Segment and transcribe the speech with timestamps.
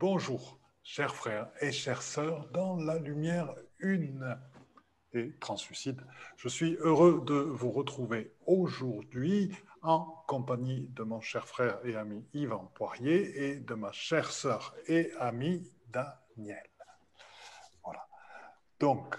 [0.00, 4.38] Bonjour, chers frères et chères sœurs, dans la lumière une
[5.12, 6.00] et translucide.
[6.36, 9.50] Je suis heureux de vous retrouver aujourd'hui
[9.82, 14.76] en compagnie de mon cher frère et ami Yvan Poirier et de ma chère sœur
[14.86, 16.70] et amie Daniel.
[17.82, 18.06] Voilà.
[18.78, 19.16] Donc,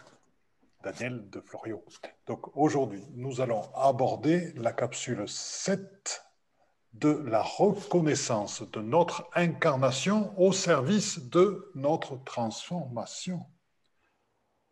[0.82, 1.84] Daniel de Florio.
[2.26, 6.24] Donc aujourd'hui, nous allons aborder la capsule 7
[6.94, 13.46] de la reconnaissance de notre incarnation au service de notre transformation.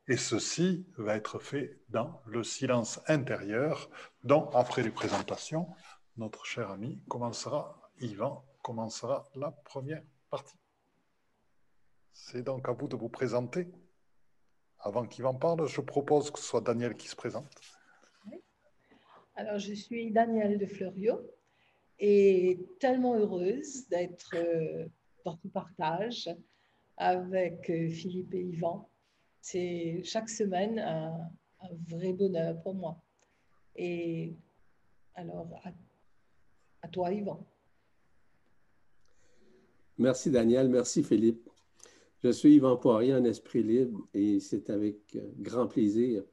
[0.08, 3.90] Et ceci va être fait dans le silence intérieur,
[4.24, 5.68] dont, après les présentations,
[6.16, 10.58] notre cher ami commencera, Yvan, commencera la première partie.
[12.14, 13.68] C'est donc à vous de vous présenter.
[14.80, 17.48] Avant qu'Yvan parle, je propose que ce soit Daniel qui se présente.
[19.36, 21.20] Alors, je suis Daniel de Fleurio
[22.00, 24.88] et tellement heureuse d'être euh,
[25.26, 26.30] dans ce partage
[26.98, 28.90] avec euh, Philippe et Yvan.
[29.42, 31.30] C'est chaque semaine un,
[31.88, 33.02] vrai bonheur pour moi.
[33.75, 34.36] Et
[35.16, 35.48] alors,
[36.81, 37.45] à, toi, Yvan.
[39.98, 40.70] Merci, Daniel.
[40.70, 41.50] Merci, Philippe.
[42.23, 46.23] Je suis Yvan Poirier en Esprit Libre et c'est avec euh, grand plaisir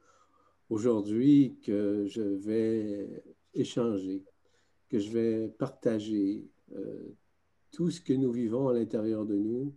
[0.70, 4.24] aujourd'hui que je vais échanger
[4.94, 7.16] que je vais partager euh,
[7.72, 9.74] tout ce que nous vivons à l'intérieur de nous,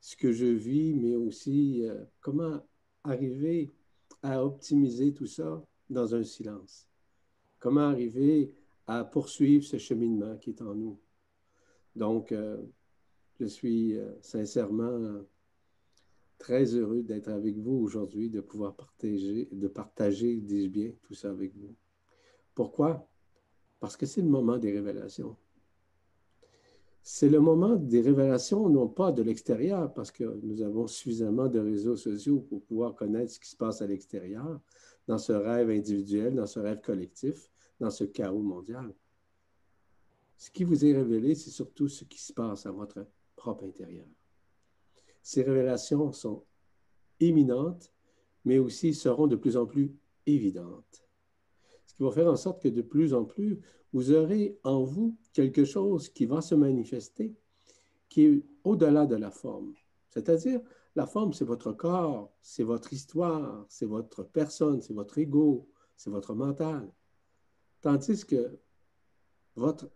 [0.00, 2.64] ce que je vis, mais aussi euh, comment
[3.02, 3.72] arriver
[4.22, 6.86] à optimiser tout ça dans un silence.
[7.58, 8.54] Comment arriver
[8.86, 11.00] à poursuivre ce cheminement qui est en nous.
[11.96, 12.62] Donc, euh,
[13.40, 15.20] je suis sincèrement
[16.38, 21.30] très heureux d'être avec vous aujourd'hui, de pouvoir partager, de partager, dis-je bien, tout ça
[21.30, 21.74] avec vous.
[22.54, 23.08] Pourquoi?
[23.84, 25.36] Parce que c'est le moment des révélations.
[27.02, 31.58] C'est le moment des révélations, non pas de l'extérieur, parce que nous avons suffisamment de
[31.58, 34.58] réseaux sociaux pour pouvoir connaître ce qui se passe à l'extérieur,
[35.06, 38.90] dans ce rêve individuel, dans ce rêve collectif, dans ce chaos mondial.
[40.38, 43.06] Ce qui vous est révélé, c'est surtout ce qui se passe à votre
[43.36, 44.06] propre intérieur.
[45.22, 46.42] Ces révélations sont
[47.20, 47.92] imminentes,
[48.46, 49.94] mais aussi seront de plus en plus
[50.24, 51.03] évidentes
[51.96, 53.60] qui va faire en sorte que de plus en plus,
[53.92, 57.34] vous aurez en vous quelque chose qui va se manifester,
[58.08, 59.74] qui est au-delà de la forme.
[60.10, 60.60] C'est-à-dire,
[60.96, 66.10] la forme, c'est votre corps, c'est votre histoire, c'est votre personne, c'est votre ego, c'est
[66.10, 66.90] votre mental.
[67.80, 68.58] Tandis que
[69.56, 69.88] votre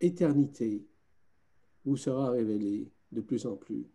[0.00, 0.86] éternité
[1.84, 3.86] vous sera révélée de plus en plus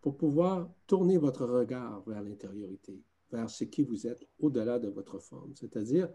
[0.00, 5.18] pour pouvoir tourner votre regard vers l'intériorité vers ce qui vous êtes au-delà de votre
[5.18, 6.08] forme, c'est-à-dire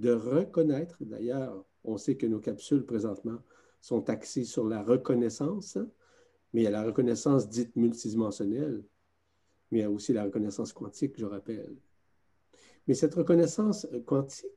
[0.00, 3.38] de reconnaître, d'ailleurs, on sait que nos capsules présentement
[3.80, 5.78] sont axées sur la reconnaissance,
[6.52, 8.82] mais il y a la reconnaissance dite multidimensionnelle,
[9.70, 11.76] mais il y a aussi la reconnaissance quantique, je rappelle.
[12.86, 14.50] Mais cette reconnaissance quantique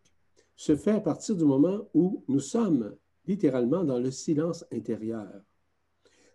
[0.56, 5.30] se fait à partir du moment où nous sommes littéralement dans le silence intérieur.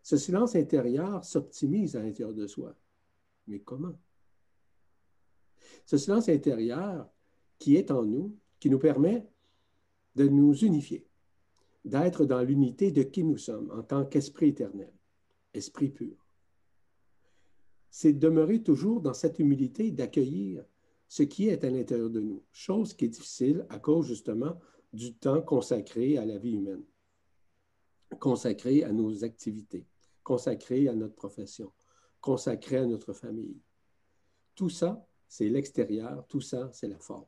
[0.03, 2.75] Ce silence intérieur s'optimise à l'intérieur de soi.
[3.47, 3.99] Mais comment?
[5.85, 7.09] Ce silence intérieur
[7.59, 9.27] qui est en nous, qui nous permet
[10.15, 11.07] de nous unifier,
[11.85, 14.93] d'être dans l'unité de qui nous sommes en tant qu'esprit éternel,
[15.55, 16.17] esprit pur.
[17.91, 20.65] C'est demeurer toujours dans cette humilité d'accueillir
[21.09, 24.59] ce qui est à l'intérieur de nous, chose qui est difficile à cause justement
[24.93, 26.85] du temps consacré à la vie humaine,
[28.19, 29.87] consacré à nos activités,
[30.23, 31.71] consacré à notre profession,
[32.21, 33.61] consacré à notre famille.
[34.55, 37.25] Tout ça, c'est l'extérieur, tout ça, c'est la forme.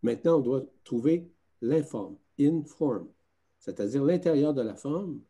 [0.00, 1.30] Maintenant, on doit trouver
[1.60, 3.10] l'informe, informe,
[3.58, 5.20] c'est-à-dire l'intérieur de la forme,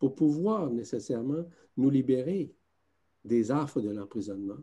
[0.00, 1.44] pour pouvoir nécessairement
[1.76, 2.52] nous libérer
[3.24, 4.58] des affres de l'emprisonnement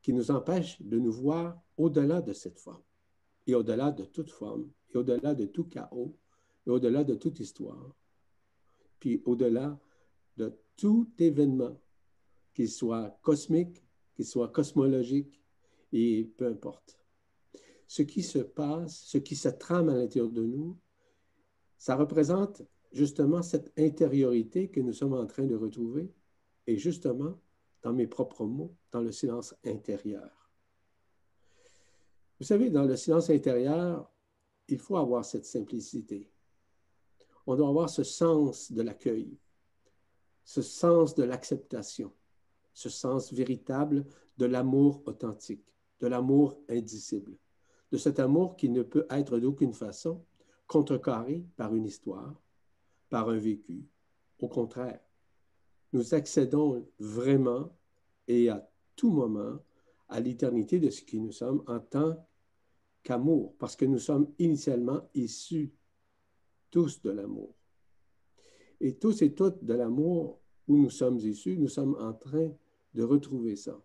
[0.00, 2.82] qui nous empêchent de nous voir au-delà de cette forme,
[3.46, 6.16] et au-delà de toute forme, et au-delà de tout chaos,
[6.66, 7.94] et au-delà de toute histoire,
[8.98, 9.78] puis au-delà
[10.38, 11.78] de tout événement,
[12.54, 15.40] qu'il soit cosmique, qu'il soit cosmologique
[15.92, 16.98] et peu importe.
[17.86, 20.78] Ce qui se passe, ce qui se trame à l'intérieur de nous,
[21.76, 22.62] ça représente
[22.92, 26.12] justement cette intériorité que nous sommes en train de retrouver
[26.66, 27.38] et justement,
[27.82, 30.30] dans mes propres mots, dans le silence intérieur.
[32.38, 34.10] Vous savez, dans le silence intérieur,
[34.68, 36.30] il faut avoir cette simplicité.
[37.46, 39.36] On doit avoir ce sens de l'accueil,
[40.44, 42.12] ce sens de l'acceptation
[42.72, 44.06] ce sens véritable
[44.38, 45.64] de l'amour authentique,
[46.00, 47.36] de l'amour indicible,
[47.90, 50.24] de cet amour qui ne peut être d'aucune façon
[50.66, 52.40] contrecarré par une histoire,
[53.10, 53.84] par un vécu.
[54.40, 55.00] Au contraire,
[55.92, 57.70] nous accédons vraiment
[58.26, 58.66] et à
[58.96, 59.58] tout moment
[60.08, 62.16] à l'éternité de ce qui nous sommes en tant
[63.02, 65.72] qu'amour, parce que nous sommes initialement issus
[66.70, 67.54] tous de l'amour.
[68.80, 72.50] Et tous et toutes de l'amour où nous sommes issus, nous sommes en train
[72.94, 73.80] de retrouver ça.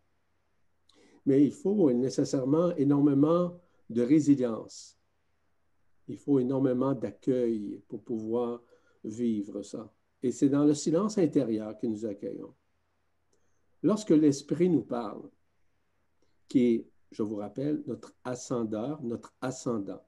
[1.26, 3.60] Mais il faut nécessairement énormément
[3.90, 4.98] de résilience.
[6.08, 8.62] Il faut énormément d'accueil pour pouvoir
[9.04, 9.92] vivre ça.
[10.24, 12.54] Et c'est dans le silence intérieur que nous accueillons.
[13.84, 15.30] Lorsque l'Esprit nous parle,
[16.48, 20.02] qui est, je vous rappelle, notre ascendeur, notre ascendant,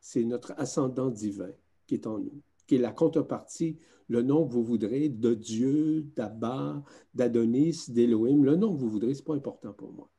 [0.00, 1.52] c'est notre ascendant divin
[1.86, 3.78] qui est en nous, qui est la contrepartie,
[4.08, 6.82] le nom que vous voudrez, de Dieu, d'Abba,
[7.14, 10.10] d'Adonis, d'Élohim, le nom que vous voudrez, ce n'est pas important pour moi.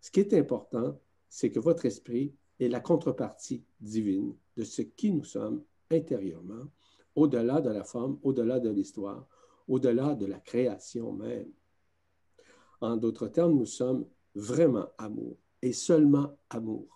[0.00, 5.10] Ce qui est important, c'est que votre esprit est la contrepartie divine de ce qui
[5.10, 6.66] nous sommes intérieurement,
[7.14, 9.26] au-delà de la forme, au-delà de l'histoire,
[9.68, 11.50] au-delà de la création même.
[12.80, 14.04] En d'autres termes, nous sommes
[14.34, 16.93] vraiment amour et seulement amour,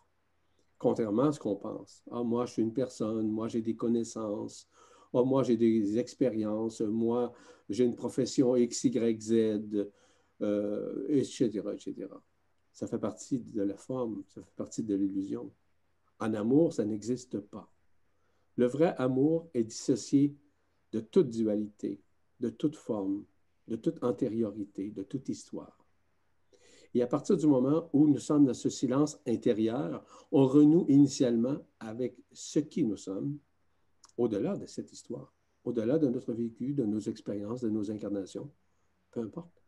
[0.79, 2.03] contrairement à ce qu'on pense.
[2.11, 4.69] Ah, moi, je suis une personne, moi, j'ai des connaissances,
[5.13, 7.33] ah, moi, j'ai des expériences, moi,
[7.69, 9.91] j'ai une profession X, Y, Z,
[10.41, 12.09] euh, etc., etc.
[12.73, 15.51] Ça fait partie de la forme, ça fait partie de l'illusion.
[16.21, 17.73] En amour, ça n'existe pas.
[18.57, 20.35] Le vrai amour est dissocié
[20.93, 22.01] de toute dualité,
[22.41, 23.25] de toute forme,
[23.67, 25.78] de toute antériorité, de toute histoire.
[26.95, 31.59] Et à partir du moment où nous sommes dans ce silence intérieur, on renoue initialement
[31.81, 33.39] avec ce qui nous sommes,
[34.17, 35.33] au-delà de cette histoire,
[35.65, 38.51] au-delà de notre vécu, de nos expériences, de nos incarnations,
[39.11, 39.63] peu importe.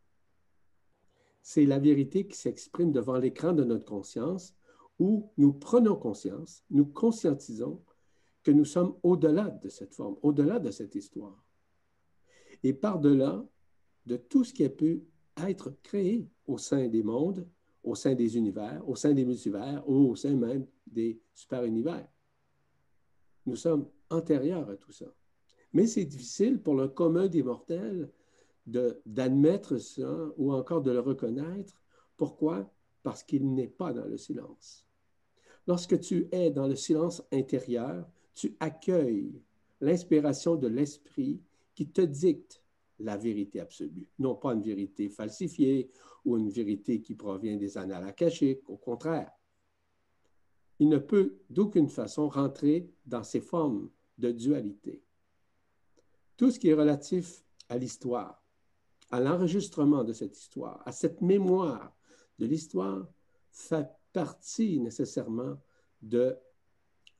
[1.41, 4.55] C'est la vérité qui s'exprime devant l'écran de notre conscience
[4.99, 7.81] où nous prenons conscience, nous conscientisons
[8.43, 11.43] que nous sommes au-delà de cette forme, au-delà de cette histoire.
[12.63, 13.43] Et par-delà
[14.05, 15.03] de tout ce qui a pu
[15.49, 17.47] être créé au sein des mondes,
[17.83, 22.07] au sein des univers, au sein des multivers ou au sein même des super-univers.
[23.45, 25.07] Nous sommes antérieurs à tout ça.
[25.73, 28.11] Mais c'est difficile pour le commun des mortels
[28.65, 31.81] d'admettre ça ou encore de le reconnaître.
[32.17, 32.71] Pourquoi?
[33.03, 34.85] Parce qu'il n'est pas dans le silence.
[35.67, 39.41] Lorsque tu es dans le silence intérieur, tu accueilles
[39.79, 41.41] l'inspiration de l'esprit
[41.73, 42.60] qui te dicte
[43.03, 45.89] la vérité absolue, non pas une vérité falsifiée
[46.25, 49.31] ou une vérité qui provient des annales akashiques, au contraire.
[50.79, 55.03] Il ne peut d'aucune façon rentrer dans ces formes de dualité.
[56.37, 58.43] Tout ce qui est relatif à l'histoire,
[59.11, 61.95] à l'enregistrement de cette histoire, à cette mémoire
[62.39, 63.07] de l'histoire,
[63.51, 65.57] fait partie nécessairement
[66.01, 66.35] de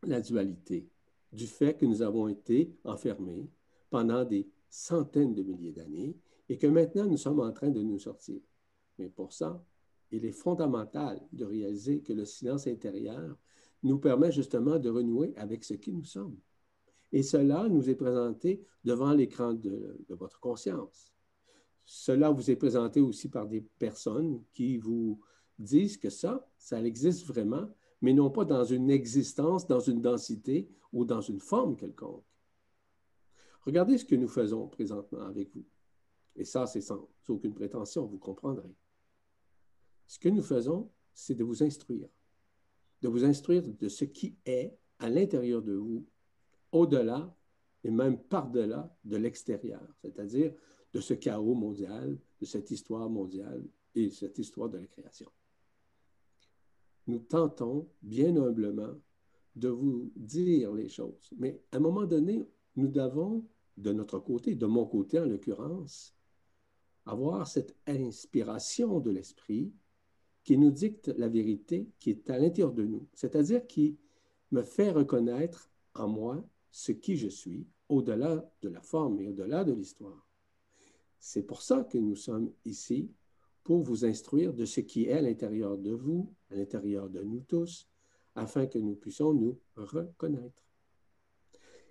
[0.04, 0.90] la dualité
[1.32, 3.50] du fait que nous avons été enfermés
[3.90, 6.18] pendant des centaines de milliers d'années
[6.50, 8.42] et que maintenant nous sommes en train de nous sortir.
[8.98, 9.64] Mais pour ça,
[10.12, 13.38] il est fondamental de réaliser que le silence intérieur
[13.84, 16.38] nous permet justement de renouer avec ce qui nous sommes.
[17.12, 21.14] Et cela nous est présenté devant l'écran de, votre conscience.
[21.86, 25.20] Cela vous est présenté aussi par des personnes qui vous
[25.60, 27.68] disent que ça, ça existe vraiment,
[28.02, 32.24] mais non pas dans une existence, dans une densité ou dans une forme quelconque.
[33.62, 35.66] Regardez ce que nous faisons présentement avec vous.
[36.36, 38.74] Et ça, c'est sans aucune prétention, vous comprendrez.
[40.08, 42.10] Ce que nous faisons, c'est de vous instruire,
[43.02, 46.06] de vous instruire de ce qui est à l'intérieur de vous,
[46.72, 47.36] au-delà
[47.84, 50.54] et même par-delà de l'extérieur, c'est-à-dire
[50.94, 53.66] de ce chaos mondial, de cette histoire mondiale
[53.96, 55.30] et cette histoire de la création
[57.08, 58.94] nous tentons bien humblement
[59.56, 61.34] de vous dire les choses.
[61.38, 62.44] Mais à un moment donné,
[62.76, 63.46] nous devons,
[63.78, 66.16] de notre côté, de mon côté en l'occurrence,
[67.06, 69.72] avoir cette inspiration de l'esprit
[70.44, 73.98] qui nous dicte la vérité qui est à l'intérieur de nous, c'est-à-dire qui
[74.52, 79.64] me fait reconnaître en moi ce qui je suis, au-delà de la forme et au-delà
[79.64, 80.26] de l'histoire.
[81.20, 83.12] C'est pour ça que nous sommes ici
[83.64, 87.42] pour vous instruire de ce qui est à l'intérieur de vous, à l'intérieur de nous
[87.42, 87.88] tous,
[88.36, 90.64] afin que nous puissions nous reconnaître.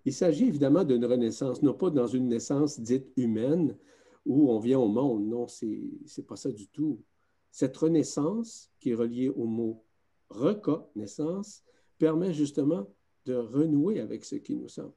[0.05, 3.77] Il s'agit évidemment d'une renaissance, non pas dans une naissance dite humaine
[4.25, 7.03] où on vient au monde, non, ce n'est pas ça du tout.
[7.51, 9.85] Cette renaissance, qui est reliée au mot
[10.29, 11.65] reconnaissance,
[11.99, 12.87] permet justement
[13.27, 14.93] de renouer avec ce qui nous sommes.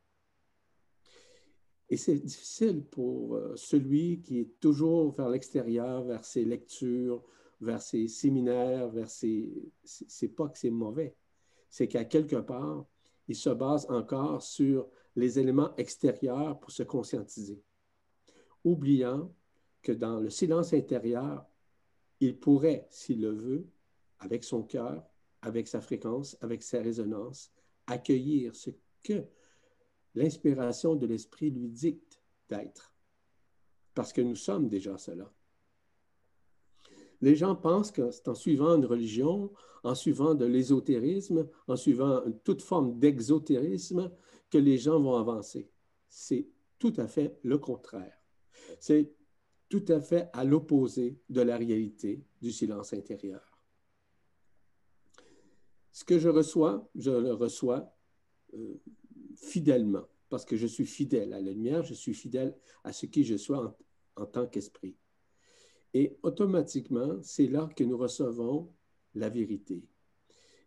[1.89, 7.23] Et c'est difficile pour euh, celui qui est toujours vers l'extérieur, vers ses lectures,
[7.59, 9.51] vers ses séminaires, vers ses...
[9.83, 11.15] C'est pas que c'est mauvais,
[11.69, 12.85] c'est qu'à quelque part,
[13.27, 17.61] il se base encore sur les éléments extérieurs pour se conscientiser,
[18.63, 19.33] oubliant
[19.81, 21.45] que dans le silence intérieur,
[22.19, 23.67] il pourrait, s'il le veut,
[24.19, 25.05] avec son cœur,
[25.41, 27.51] avec sa fréquence, avec sa résonance,
[27.85, 28.69] accueillir ce
[29.03, 29.25] que
[30.15, 32.93] l'inspiration de l'esprit lui dicte d'être.
[33.93, 35.31] Parce que nous sommes déjà cela.
[37.23, 39.49] Les gens pensent que c'est en suivant une religion,
[39.85, 44.11] en suivant de l'ésotérisme, en suivant toute forme d'exotérisme,
[44.49, 45.71] que les gens vont avancer.
[46.09, 46.49] C'est
[46.79, 48.21] tout à fait le contraire.
[48.77, 49.13] C'est
[49.69, 53.57] tout à fait à l'opposé de la réalité du silence intérieur.
[55.93, 57.95] Ce que je reçois, je le reçois
[58.53, 58.81] euh,
[59.37, 62.53] fidèlement, parce que je suis fidèle à la lumière, je suis fidèle
[62.83, 63.73] à ce qui je suis en,
[64.17, 64.97] en tant qu'esprit.
[65.93, 68.71] Et automatiquement, c'est là que nous recevons
[69.15, 69.83] la vérité.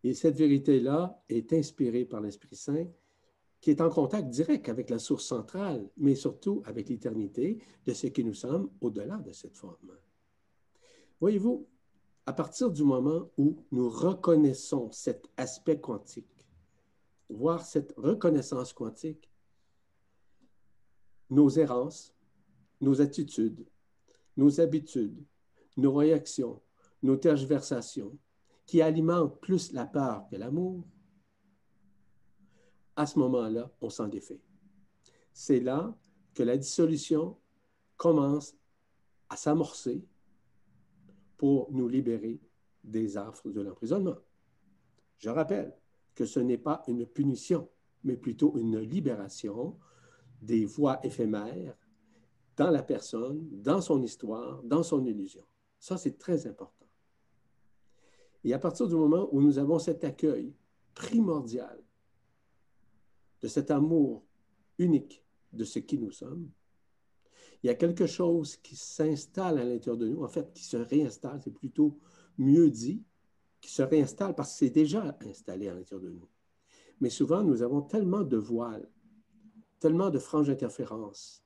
[0.04, 2.86] Et cette vérité-là est inspirée par l'Esprit Saint
[3.60, 8.06] qui est en contact direct avec la source centrale, mais surtout avec l'éternité de ce
[8.06, 9.98] que nous sommes au-delà de cette forme.
[11.20, 11.66] Voyez-vous,
[12.26, 16.44] à partir du moment où nous reconnaissons cet aspect quantique,
[17.28, 19.30] voire cette reconnaissance quantique,
[21.30, 22.14] nos errances,
[22.80, 23.66] nos attitudes,
[24.36, 25.24] nos habitudes,
[25.76, 26.60] nos réactions,
[27.02, 28.16] nos tergiversations,
[28.64, 30.84] qui alimentent plus la peur que l'amour,
[32.96, 34.40] à ce moment-là, on s'en défait.
[35.32, 35.96] C'est là
[36.34, 37.36] que la dissolution
[37.96, 38.56] commence
[39.28, 40.04] à s'amorcer
[41.36, 42.40] pour nous libérer
[42.82, 44.16] des affres de l'emprisonnement.
[45.18, 45.76] Je rappelle
[46.14, 47.68] que ce n'est pas une punition,
[48.04, 49.78] mais plutôt une libération
[50.40, 51.76] des voies éphémères
[52.56, 55.44] dans la personne, dans son histoire, dans son illusion.
[55.78, 56.86] Ça, c'est très important.
[58.44, 60.54] Et à partir du moment où nous avons cet accueil
[60.94, 61.82] primordial
[63.42, 64.24] de cet amour
[64.78, 65.22] unique
[65.52, 66.48] de ce qui nous sommes,
[67.62, 70.76] il y a quelque chose qui s'installe à l'intérieur de nous, en fait, qui se
[70.76, 71.98] réinstalle, c'est plutôt
[72.38, 73.02] mieux dit,
[73.60, 76.28] qui se réinstalle parce que c'est déjà installé à l'intérieur de nous.
[77.00, 78.88] Mais souvent, nous avons tellement de voiles,
[79.80, 81.45] tellement de franges d'interférence,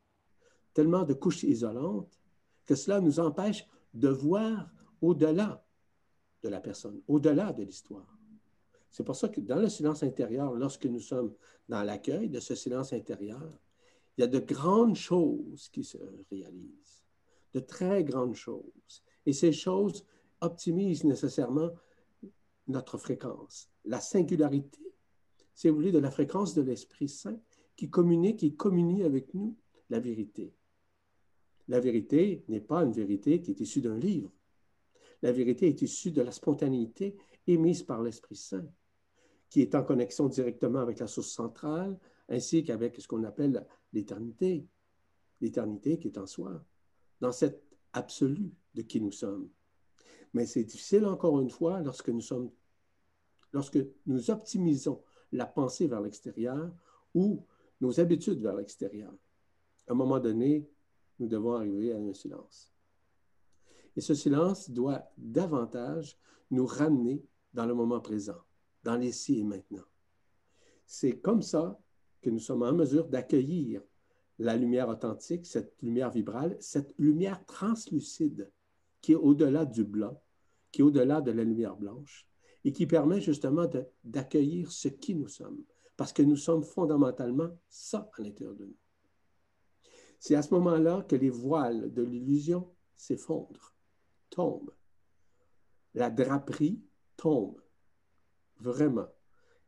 [0.75, 2.19] tellement de couches isolantes,
[2.67, 5.65] que cela nous empêche de voir au-delà
[6.43, 8.19] de la personne, au-delà de l'histoire.
[8.91, 11.35] C'est pour ça que dans le silence intérieur, lorsque nous sommes
[11.69, 13.59] dans l'accueil de ce silence intérieur,
[14.17, 15.99] il y a de grandes choses qui se
[16.31, 17.05] réalisent,
[17.55, 19.03] de très grandes choses.
[19.27, 20.05] Et ces choses
[20.41, 21.71] optimisent nécessairement
[22.67, 24.95] notre fréquence, la singularité,
[25.55, 27.39] si vous voulez, de la fréquence de l'Esprit Saint
[27.77, 29.57] qui communique et communie avec nous
[29.89, 30.55] la vérité.
[31.71, 34.31] La vérité n'est pas une vérité qui est issue d'un livre.
[35.23, 38.67] La vérité est issue de la spontanéité émise par l'Esprit Saint
[39.51, 41.99] qui est en connexion directement avec la source centrale,
[42.29, 44.65] ainsi qu'avec ce qu'on appelle l'éternité,
[45.41, 46.65] l'éternité qui est en soi,
[47.21, 47.61] dans cet
[47.93, 49.51] absolu de qui nous sommes.
[50.33, 52.53] Mais c'est difficile encore une fois lorsque nous sommes,
[53.53, 56.73] lorsque nous optimisons la pensée vers l'extérieur
[57.15, 57.45] ou
[57.81, 59.13] nos habitudes vers l'extérieur.
[59.89, 60.69] À un moment donné,
[61.21, 62.73] nous devons arriver à un silence.
[63.97, 66.19] Et ce silence doit davantage
[66.51, 68.43] nous ramener dans le moment présent
[68.83, 69.85] dans l'ici et maintenant.
[70.87, 71.79] C'est comme ça
[72.23, 73.83] que nous sommes en mesure d'accueillir
[74.39, 78.51] la lumière authentique, cette lumière vibrale, cette lumière translucide
[79.03, 80.21] qui est au-delà du blanc,
[80.73, 82.27] qui est au-delà de la lumière blanche
[82.65, 83.67] et qui permet justement
[84.05, 85.63] d'accueillir ce qui nous sommes,
[85.97, 88.77] parce que nous sommes fondamentalement ça à l'intérieur de nous.
[90.21, 93.75] C'est à ce moment-là que les voiles de l'illusion s'effondrent,
[94.29, 94.71] tombent.
[95.95, 96.79] La draperie
[97.17, 97.61] tombe
[98.59, 99.09] vraiment.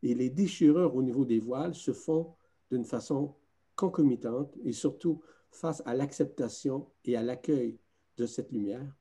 [0.03, 2.35] Et les déchirures au niveau des voiles se font
[2.71, 3.35] d'une façon
[3.77, 7.79] concomitante et surtout face à l'acceptation et à l'accueil
[8.19, 8.95] de cette lumière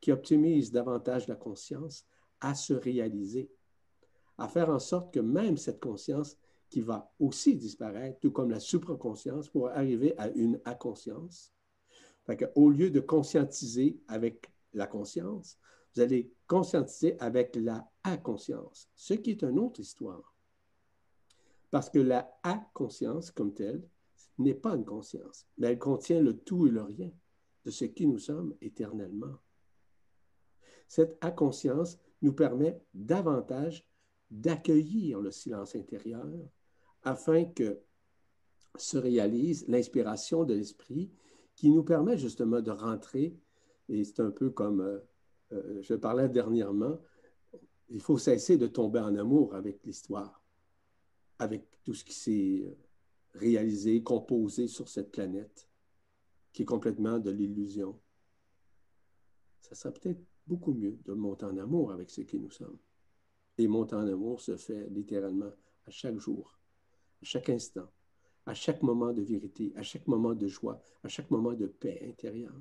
[0.00, 2.04] qui optimise davantage la conscience
[2.40, 3.48] à se réaliser,
[4.38, 6.36] à faire en sorte que même cette conscience
[6.68, 11.52] qui va aussi disparaître, tout comme la supraconscience, pour arriver à une inconscience.
[12.56, 15.58] Au lieu de conscientiser avec la conscience,
[15.94, 20.34] vous allez conscientiser avec la inconscience, ce qui est une autre histoire.
[21.70, 23.88] Parce que la inconscience comme telle
[24.38, 27.12] n'est pas une conscience, mais elle contient le tout et le rien
[27.64, 29.38] de ce qui nous sommes éternellement.
[30.88, 33.88] Cette inconscience nous permet davantage
[34.30, 36.26] d'accueillir le silence intérieur
[37.06, 37.80] afin que
[38.76, 41.10] se réalise l'inspiration de l'esprit
[41.54, 43.38] qui nous permet justement de rentrer,
[43.88, 44.98] et c'est un peu comme euh,
[45.52, 46.98] euh, je parlais dernièrement,
[47.88, 50.42] il faut cesser de tomber en amour avec l'histoire,
[51.38, 52.76] avec tout ce qui s'est euh,
[53.34, 55.68] réalisé, composé sur cette planète,
[56.52, 57.98] qui est complètement de l'illusion.
[59.60, 62.78] ça serait peut-être beaucoup mieux de monter en amour avec ce qui nous sommes.
[63.58, 65.52] Et monter en amour se fait littéralement
[65.86, 66.55] à chaque jour,
[67.22, 67.90] chaque instant,
[68.46, 72.06] à chaque moment de vérité, à chaque moment de joie, à chaque moment de paix
[72.08, 72.60] intérieure.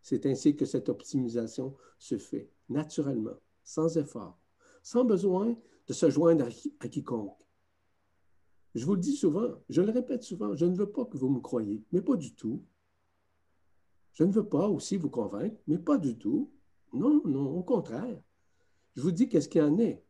[0.00, 4.38] C'est ainsi que cette optimisation se fait naturellement, sans effort,
[4.82, 6.46] sans besoin de se joindre
[6.80, 7.40] à, quiconque.
[8.74, 11.28] Je vous le dis souvent, je le répète souvent, je ne veux pas que vous
[11.28, 12.62] me croyiez, mais pas du tout.
[14.12, 16.50] Je ne veux pas aussi vous convaincre, mais pas du tout.
[16.92, 18.20] Non, non, au contraire.
[18.94, 20.02] Je vous dis qu'est-ce qu'il y en est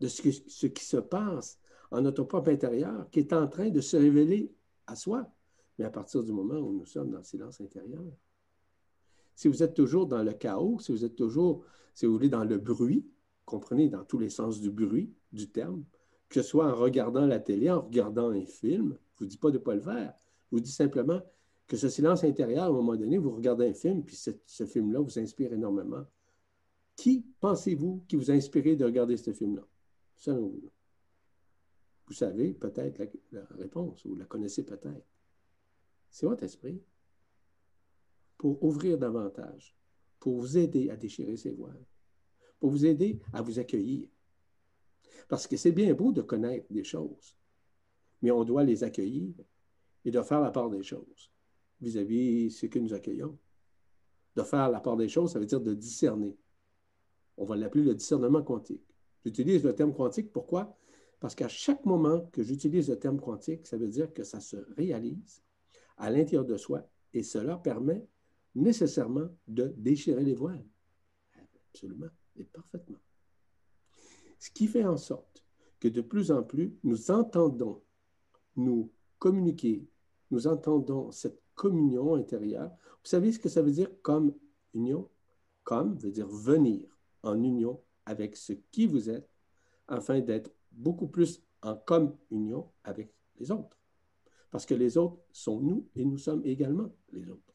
[0.00, 1.58] de ce, ce qui se passe
[1.90, 4.52] en notre propre intérieur, qui est en train de se révéler
[4.86, 5.30] à soi,
[5.78, 8.02] mais à partir du moment où nous sommes dans le silence intérieur.
[9.34, 11.64] Si vous êtes toujours dans le chaos, si vous êtes toujours,
[11.94, 13.06] si vous voulez, dans le bruit,
[13.44, 15.84] comprenez, dans tous les sens du bruit, du terme,
[16.28, 19.38] que ce soit en regardant la télé, en regardant un film, je ne vous dis
[19.38, 20.12] pas de ne pas le faire,
[20.50, 21.20] vous dis simplement
[21.66, 25.00] que ce silence intérieur, à un moment donné, vous regardez un film, puis ce, film-là
[25.00, 26.04] vous inspire énormément.
[26.96, 29.62] Qui pensez-vous qui vous a inspiré de regarder ce film-là,
[30.18, 30.70] selon vous?
[32.06, 32.98] Vous savez peut-être
[33.32, 35.06] la, réponse, ou la connaissez peut-être.
[36.10, 36.80] C'est votre esprit.
[38.38, 39.76] Pour ouvrir davantage,
[40.18, 41.84] pour vous aider à déchirer ses voiles,
[42.58, 44.08] pour vous aider à vous accueillir.
[45.28, 47.36] Parce que c'est bien beau de connaître des choses,
[48.22, 49.34] mais on doit les accueillir
[50.04, 51.30] et de faire la part des choses
[51.80, 53.36] vis-à-vis ce que nous accueillons.
[54.34, 56.36] De faire la part des choses, ça veut dire de discerner.
[57.36, 58.87] On va l'appeler le discernement quantique.
[59.24, 60.76] J'utilise le terme quantique, pourquoi?
[61.20, 64.56] Parce qu'à chaque moment que j'utilise le terme quantique, ça veut dire que ça se
[64.76, 65.42] réalise
[65.96, 68.06] à l'intérieur de soi et cela permet
[68.54, 70.64] nécessairement de déchirer les voiles.
[71.72, 72.98] Absolument et parfaitement.
[74.38, 75.44] Ce qui fait en sorte
[75.80, 77.82] que de plus en plus, nous entendons
[78.56, 79.86] nous communiquer,
[80.30, 82.70] nous entendons cette communion intérieure.
[82.70, 84.34] Vous savez ce que ça veut dire comme
[84.74, 85.08] union?
[85.64, 89.28] Comme veut dire venir en union avec ce qui vous êtes
[89.86, 93.76] afin d'être beaucoup plus en communion avec les autres.
[94.50, 97.54] Parce que les autres sont nous et nous sommes également les autres.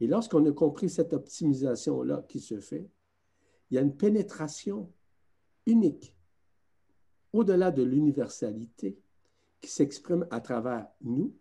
[0.00, 2.88] Et lorsqu'on a compris cette optimisation-là qui se fait,
[3.70, 4.90] il y a une pénétration
[5.66, 6.16] unique
[7.34, 8.98] au-delà de l'universalité
[9.60, 11.36] qui s'exprime à travers nous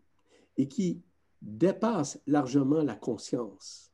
[0.58, 1.02] et qui
[1.42, 3.94] dépasse largement la conscience,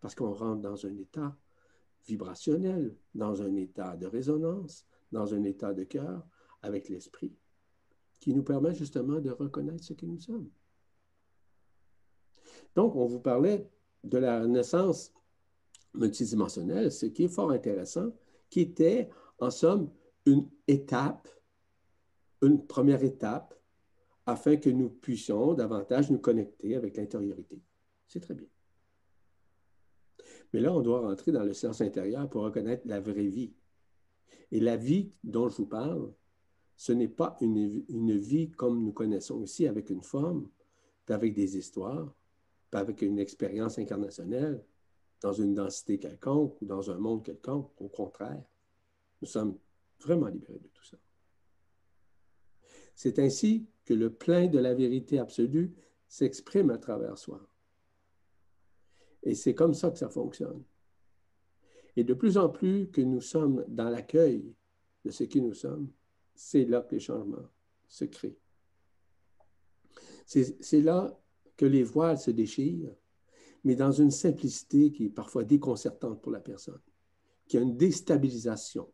[0.00, 1.36] parce qu'on rentre dans un état
[2.10, 6.26] vibrationnel, dans un état de résonance, dans un état de cœur
[6.62, 7.32] avec l'esprit,
[8.18, 10.50] qui nous permet justement de reconnaître ce que nous sommes.
[12.74, 13.68] Donc, on vous parlait
[14.04, 15.12] de la naissance
[15.94, 18.12] multidimensionnelle, ce qui est fort intéressant,
[18.48, 19.90] qui était en somme
[20.26, 21.28] une étape,
[22.42, 23.54] une première étape
[24.26, 27.60] afin que nous puissions davantage nous connecter avec l'intériorité.
[28.06, 28.46] C'est très bien.
[30.52, 33.52] Mais là, on doit rentrer dans le silence intérieur pour reconnaître la vraie vie.
[34.50, 36.12] Et la vie dont je vous parle,
[36.76, 40.48] ce n'est pas une, une, vie comme nous connaissons ici, avec une forme,
[41.08, 42.14] avec des histoires,
[42.72, 44.64] avec une expérience incarnationnelle,
[45.20, 47.70] dans une densité quelconque ou dans un monde quelconque.
[47.78, 48.42] Au contraire,
[49.20, 49.58] nous sommes
[50.00, 50.96] vraiment libérés de tout ça.
[52.94, 55.74] C'est ainsi que le plein de la vérité absolue
[56.08, 57.40] s'exprime à travers soi.
[59.22, 60.62] Et c'est comme ça que ça fonctionne.
[61.96, 64.54] Et de plus en plus que nous sommes dans l'accueil
[65.04, 65.90] de ce qui nous sommes,
[66.34, 67.48] c'est là que les changements
[67.88, 68.38] se créent.
[70.24, 71.18] C'est là
[71.56, 72.94] que les voiles se déchirent,
[73.64, 76.80] mais dans une simplicité qui est parfois déconcertante pour la personne,
[77.48, 78.90] qui a une déstabilisation,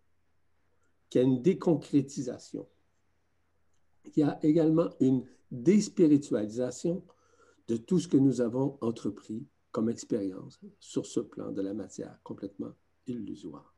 [1.08, 2.66] qui a une déconcrétisation
[4.16, 7.02] y a également une déspiritualisation
[7.68, 12.18] de tout ce que nous avons entrepris comme expérience sur ce plan de la matière
[12.22, 12.72] complètement
[13.06, 13.76] illusoire.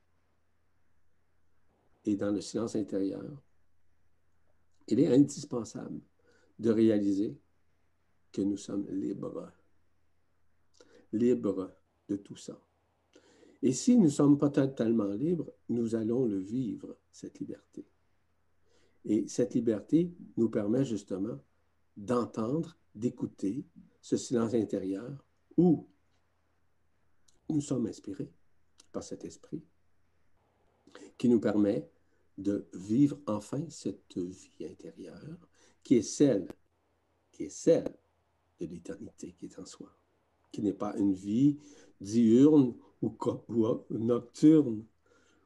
[2.05, 3.43] Et dans le silence intérieur,
[4.87, 6.01] il est indispensable
[6.61, 7.37] de réaliser
[8.31, 9.51] que nous sommes libres,
[11.13, 11.75] libres
[12.09, 12.63] de tout ça.
[13.61, 17.85] Et si nous ne sommes pas totalement libres, nous allons le vivre, cette liberté.
[19.05, 21.41] Et cette liberté nous permet justement
[21.97, 23.67] d'entendre, d'écouter
[24.01, 25.25] ce silence intérieur
[25.59, 25.87] où
[27.51, 28.33] nous sommes inspirés
[28.93, 29.63] par cet esprit
[31.19, 31.91] qui nous permet
[32.39, 35.49] de vivre enfin cette vie intérieure
[35.83, 36.49] qui est celle,
[37.33, 37.93] qui est celle
[38.61, 39.91] de l'éternité qui est en soi,
[40.53, 41.59] qui n'est pas une vie
[42.01, 43.17] diurne ou,
[43.49, 44.85] ou nocturne,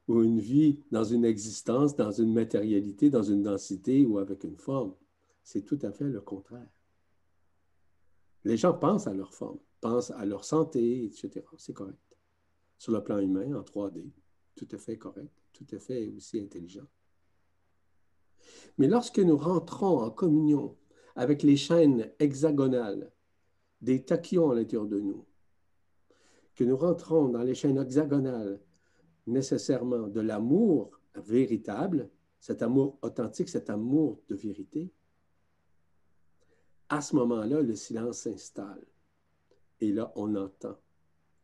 [0.09, 4.57] ou une vie dans une existence, dans une matérialité, dans une densité ou avec une
[4.57, 4.95] forme.
[5.43, 6.69] C'est tout à fait le contraire.
[8.45, 11.45] Les gens pensent à leur forme, pensent à leur santé, etc.
[11.59, 11.99] C'est correct.
[12.79, 14.11] Sur le plan humain, en 3D,
[14.55, 16.87] tout à fait correct, tout à fait aussi intelligent.
[18.79, 20.77] Mais lorsque nous rentrons en communion
[21.15, 23.13] avec les chaînes hexagonales
[23.81, 25.27] des tachyons à l'intérieur de nous,
[26.55, 28.61] que nous rentrons dans les chaînes hexagonales
[29.27, 34.93] nécessairement de l'amour véritable, cet amour authentique, cet amour de vérité,
[36.89, 38.85] à ce moment-là, le silence s'installe.
[39.83, 40.79] Et là, on entend.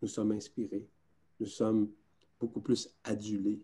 [0.00, 0.88] Nous sommes inspirés.
[1.40, 1.90] Nous sommes
[2.38, 3.60] beaucoup plus adulés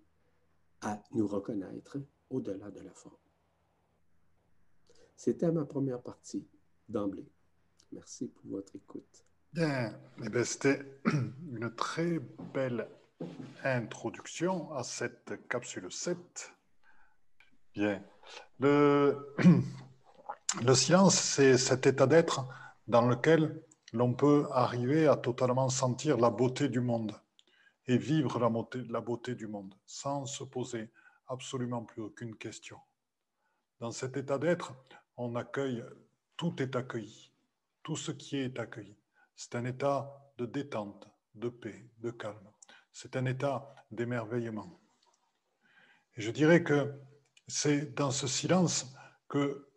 [0.81, 3.15] à nous reconnaître au-delà de la forme.
[5.15, 6.45] C'était ma première partie
[6.89, 7.31] d'emblée.
[7.93, 9.25] Merci pour votre écoute.
[9.53, 10.83] Bien, eh c'était
[11.53, 12.19] une très
[12.53, 12.89] belle
[13.63, 16.53] introduction à cette capsule 7.
[17.75, 18.05] Bien.
[18.59, 19.37] Le,
[20.65, 22.49] le silence, c'est cet état d'être
[22.89, 23.63] dans lequel
[23.95, 27.15] l'on peut arriver à totalement sentir la beauté du monde
[27.87, 30.91] et vivre la beauté, du monde sans se poser
[31.29, 32.77] absolument plus aucune question.
[33.79, 34.75] Dans cet état d'être,
[35.17, 35.85] on accueille,
[36.37, 37.31] tout est accueilli,
[37.85, 38.97] tout ce qui est accueilli.
[39.37, 42.51] C'est un état de détente, de paix, de calme.
[42.93, 44.81] C'est un état d'émerveillement.
[46.17, 46.93] Et je dirais que
[47.47, 48.93] c'est dans ce silence
[49.29, 49.69] que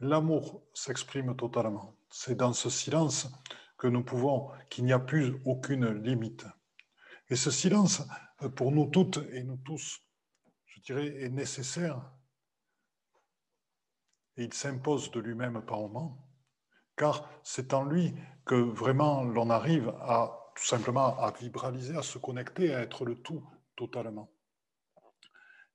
[0.00, 1.95] l'amour s'exprime totalement.
[2.10, 3.28] C'est dans ce silence
[3.78, 6.46] que nous pouvons, qu'il n'y a plus aucune limite.
[7.28, 8.02] Et ce silence,
[8.54, 10.00] pour nous toutes et nous tous,
[10.66, 12.12] je dirais, est nécessaire.
[14.36, 16.28] Et il s'impose de lui-même par moments,
[16.96, 18.14] car c'est en lui
[18.44, 23.16] que vraiment l'on arrive à tout simplement à vibraliser, à se connecter, à être le
[23.16, 23.44] tout
[23.76, 24.30] totalement.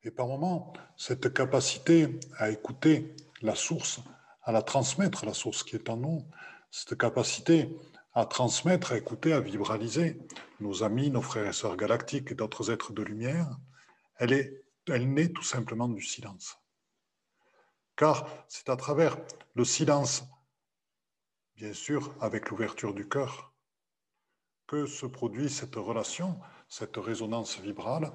[0.04, 4.00] Et par moments, cette capacité à écouter la source,
[4.44, 6.26] à la transmettre, la source qui est en nous,
[6.72, 7.70] cette capacité
[8.14, 10.20] à transmettre, à écouter, à vibraliser
[10.60, 13.48] nos amis, nos frères et sœurs galactiques et d'autres êtres de lumière,
[14.18, 16.58] elle, est, elle naît tout simplement du silence.
[17.96, 19.18] Car c'est à travers
[19.54, 20.24] le silence,
[21.56, 23.54] bien sûr, avec l'ouverture du cœur,
[24.68, 28.12] que se produit cette relation, cette résonance vibrale,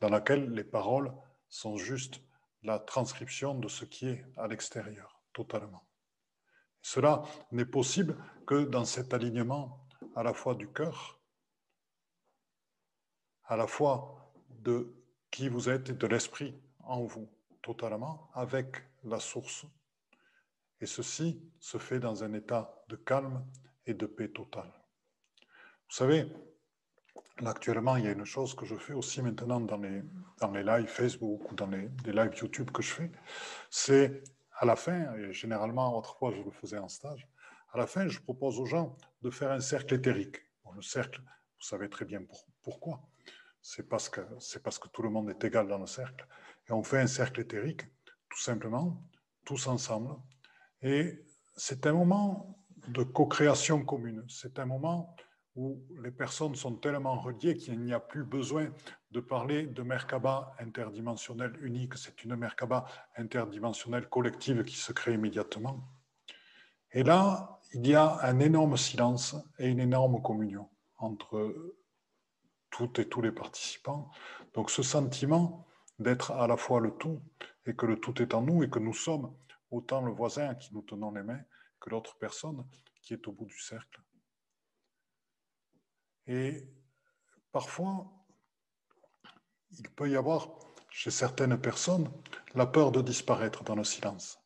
[0.00, 1.12] dans laquelle les paroles
[1.48, 2.20] sont juste
[2.62, 5.86] la transcription de ce qui est à l'extérieur, totalement.
[6.80, 8.16] Cela n'est possible
[8.46, 11.20] que dans cet alignement à la fois du cœur,
[13.44, 14.94] à la fois de
[15.30, 17.28] qui vous êtes et de l'esprit en vous,
[17.62, 19.66] totalement, avec la source.
[20.80, 23.44] Et ceci se fait dans un état de calme
[23.86, 24.72] et de paix totale.
[25.88, 26.30] Vous savez,
[27.44, 30.02] actuellement, il y a une chose que je fais aussi maintenant dans les,
[30.38, 33.12] dans les lives Facebook ou dans les, les lives YouTube que je fais,
[33.70, 34.22] c'est
[34.56, 37.28] à la fin, et généralement autrefois je le faisais en stage,
[37.72, 40.36] à la fin je propose aux gens de faire un cercle éthérique.
[40.74, 42.20] le cercle, vous savez très bien
[42.62, 43.00] pourquoi.
[43.66, 46.26] C'est parce, que, c'est parce que tout le monde est égal dans le cercle.
[46.68, 47.82] Et on fait un cercle éthérique,
[48.28, 49.02] tout simplement,
[49.44, 50.14] tous ensemble.
[50.82, 51.24] Et
[51.56, 54.22] c'est un moment de co-création commune.
[54.28, 55.16] C'est un moment
[55.56, 58.68] où les personnes sont tellement reliées qu'il n'y a plus besoin
[59.12, 61.96] de parler de Merkaba interdimensionnelle unique.
[61.96, 62.86] C'est une Merkaba
[63.16, 65.88] interdimensionnelle collective qui se crée immédiatement.
[66.92, 71.54] Et là, il y a un énorme silence et une énorme communion entre
[72.70, 74.10] toutes et tous les participants.
[74.54, 75.66] Donc ce sentiment
[76.00, 77.20] d'être à la fois le tout
[77.66, 79.32] et que le tout est en nous et que nous sommes
[79.70, 81.40] autant le voisin à qui nous tenons les mains
[81.80, 82.64] que l'autre personne
[83.02, 84.00] qui est au bout du cercle.
[86.26, 86.66] Et
[87.52, 88.10] parfois,
[89.78, 90.48] il peut y avoir
[90.90, 92.10] chez certaines personnes
[92.54, 94.38] la peur de disparaître dans le silence.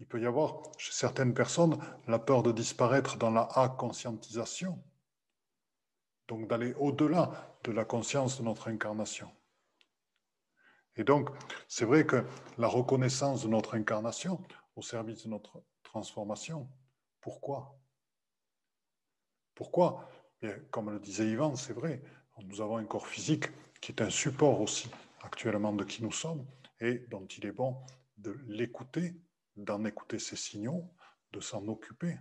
[0.00, 3.46] Il peut y avoir chez certaines personnes la peur de disparaître dans la
[3.78, 4.82] conscientisation,
[6.26, 9.30] donc d'aller au-delà de la conscience de notre incarnation.
[10.96, 11.30] Et donc,
[11.68, 12.24] c'est vrai que
[12.58, 14.42] la reconnaissance de notre incarnation
[14.76, 16.68] au service de notre transformation,
[17.20, 17.78] pourquoi?
[19.54, 20.08] Pourquoi?
[20.70, 22.02] Comme le disait Yvan, c'est vrai,
[22.42, 23.46] nous avons un corps physique
[23.80, 24.90] qui est un support aussi
[25.22, 26.46] actuellement de qui nous sommes
[26.80, 27.76] et dont il est bon
[28.18, 29.14] de l'écouter,
[29.56, 30.90] d'en écouter ses signaux,
[31.32, 32.16] de s'en occuper.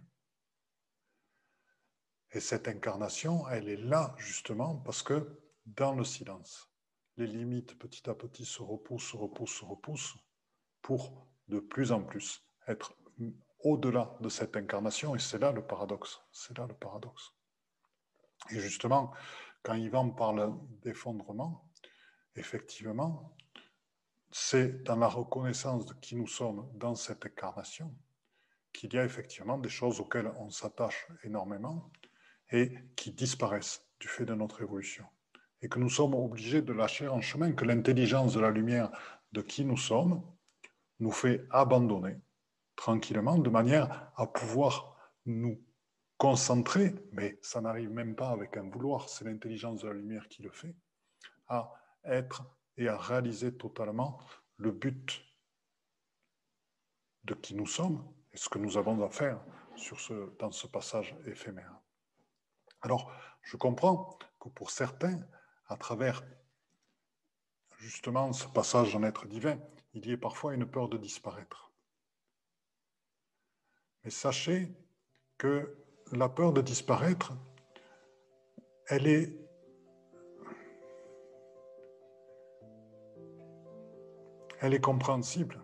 [2.32, 6.70] Et cette incarnation, elle est là justement parce que dans le silence,
[7.18, 10.16] les limites petit à petit se repoussent, se repoussent, se repoussent
[10.82, 12.96] pour de plus en plus être
[13.60, 15.16] au-delà de cette incarnation.
[15.16, 16.20] Et c'est là le paradoxe.
[16.32, 17.34] C'est là le paradoxe.
[18.52, 19.14] Et justement,
[19.62, 21.66] quand Yvan parle d'effondrement,
[22.36, 23.36] effectivement,
[24.32, 27.94] c'est dans la reconnaissance de qui nous sommes dans cette incarnation
[28.74, 31.92] qu'il y a effectivement des choses auxquelles on s'attache énormément
[32.52, 35.06] et qui disparaissent du fait de notre évolution.
[35.62, 38.90] Et que nous sommes obligés de lâcher en chemin, que l'intelligence de la lumière
[39.32, 40.22] de qui nous sommes
[41.00, 42.20] nous fait abandonner
[42.76, 45.62] tranquillement de manière à pouvoir nous
[46.17, 50.41] concentrer, mais ça n'arrive même pas avec un vouloir, c'est l'intelligence de la lumière qui
[50.41, 50.76] le fait,
[51.47, 51.73] à
[52.06, 52.43] être
[52.78, 54.19] et à réaliser totalement
[54.58, 55.23] le but
[57.26, 59.43] de qui nous sommes et ce que nous avons à faire
[60.39, 61.80] dans ce passage éphémère.
[62.82, 65.19] Alors, je comprends que pour certains,
[65.67, 66.23] à travers
[67.78, 69.60] justement ce passage en être divin,
[69.93, 71.71] il y ait parfois une peur de disparaître.
[74.04, 74.73] Mais sachez
[75.38, 75.83] que
[76.17, 77.34] la peur de disparaître,
[78.88, 79.34] elle est
[84.82, 85.60] compréhensible.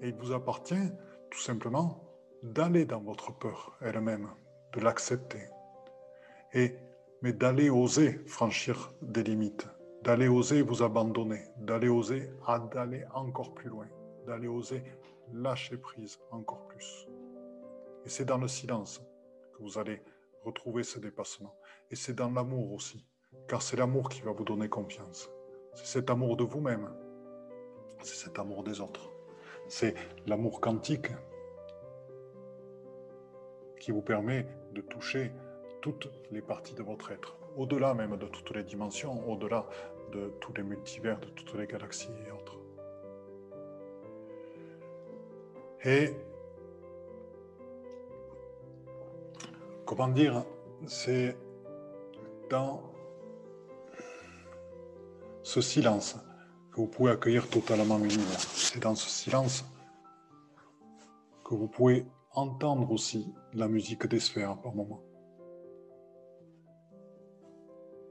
[0.00, 0.90] Et il vous appartient
[1.30, 2.02] tout simplement
[2.42, 4.28] d'aller dans votre peur elle-même,
[4.74, 5.48] de l'accepter.
[6.52, 6.76] Et,
[7.22, 9.66] mais d'aller oser franchir des limites,
[10.02, 12.30] d'aller oser vous abandonner, d'aller oser
[12.72, 13.86] d'aller encore plus loin,
[14.26, 14.84] d'aller oser
[15.32, 17.08] lâcher prise encore plus.
[18.04, 19.02] Et c'est dans le silence
[19.54, 20.02] que vous allez
[20.44, 21.54] retrouver ce dépassement.
[21.90, 23.06] Et c'est dans l'amour aussi,
[23.48, 25.30] car c'est l'amour qui va vous donner confiance.
[25.74, 26.88] C'est cet amour de vous-même
[28.04, 29.10] c'est cet amour des autres.
[29.66, 29.94] C'est
[30.26, 31.08] l'amour quantique
[33.80, 35.32] qui vous permet de toucher
[35.80, 39.66] toutes les parties de votre être, au-delà même de toutes les dimensions, au-delà
[40.12, 42.58] de tous les multivers, de toutes les galaxies et autres.
[45.84, 46.14] Et
[49.84, 50.44] comment dire,
[50.86, 51.36] c'est
[52.50, 52.82] dans
[55.42, 56.16] ce silence
[56.72, 58.40] que vous pouvez accueillir totalement l'univers.
[58.40, 59.64] C'est dans ce silence
[61.44, 65.02] que vous pouvez entendre aussi la musique des sphères par moment.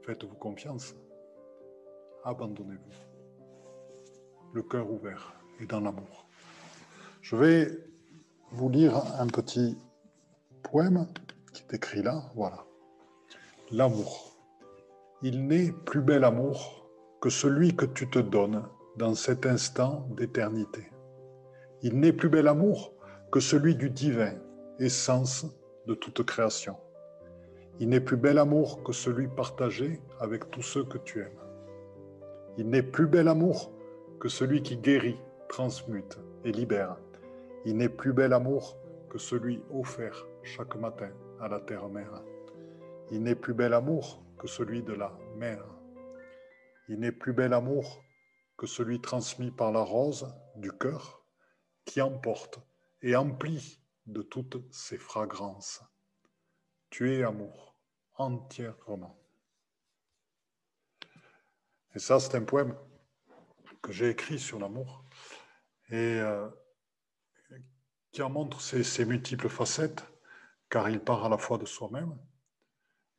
[0.06, 0.94] Faites-vous confiance.
[2.24, 2.92] Abandonnez-vous.
[4.52, 6.26] Le cœur ouvert et dans l'amour.
[7.20, 7.68] Je vais
[8.52, 9.76] vous lire un petit
[10.62, 11.06] poème
[11.54, 12.22] qui est écrit là.
[12.34, 12.66] Voilà.
[13.70, 14.36] L'amour.
[15.22, 16.86] Il n'est plus bel amour
[17.20, 18.62] que celui que tu te donnes
[18.96, 20.90] dans cet instant d'éternité.
[21.82, 22.92] Il n'est plus bel amour
[23.32, 24.34] que celui du divin,
[24.78, 25.46] essence
[25.86, 26.76] de toute création.
[27.80, 31.40] Il n'est plus bel amour que celui partagé avec tous ceux que tu aimes.
[32.58, 33.72] Il n'est plus bel amour
[34.20, 36.96] que celui qui guérit, transmute et libère.
[37.64, 38.76] Il n'est plus bel amour
[39.08, 42.22] que celui offert chaque matin à la terre-mère.
[43.10, 45.64] Il n'est plus bel amour que celui de la mer
[46.88, 48.04] il n'est plus bel amour
[48.56, 51.24] que celui transmis par la rose du cœur
[51.84, 52.60] qui emporte
[53.02, 55.82] et emplit de toutes ses fragrances.
[56.90, 57.76] Tu es amour
[58.16, 59.18] entièrement.
[61.94, 62.76] Et ça, c'est un poème
[63.82, 65.04] que j'ai écrit sur l'amour
[65.88, 66.48] et euh,
[68.12, 70.04] qui en montre ses multiples facettes,
[70.74, 72.18] car il part à la fois de soi-même,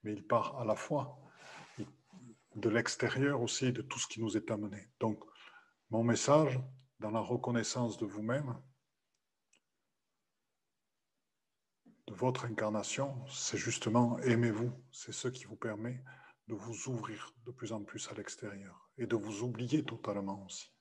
[0.04, 1.18] mais il part à la fois
[2.54, 4.90] de l'extérieur aussi, de tout ce qui nous est amené.
[5.00, 5.24] Donc,
[5.90, 6.60] mon message,
[7.00, 8.62] dans la reconnaissance de vous-même,
[12.08, 14.74] de votre incarnation, c'est justement aimez-vous.
[14.92, 16.04] C'est ce qui vous permet
[16.50, 20.76] de vous ouvrir de plus en plus à l'extérieur et de vous oublier totalement aussi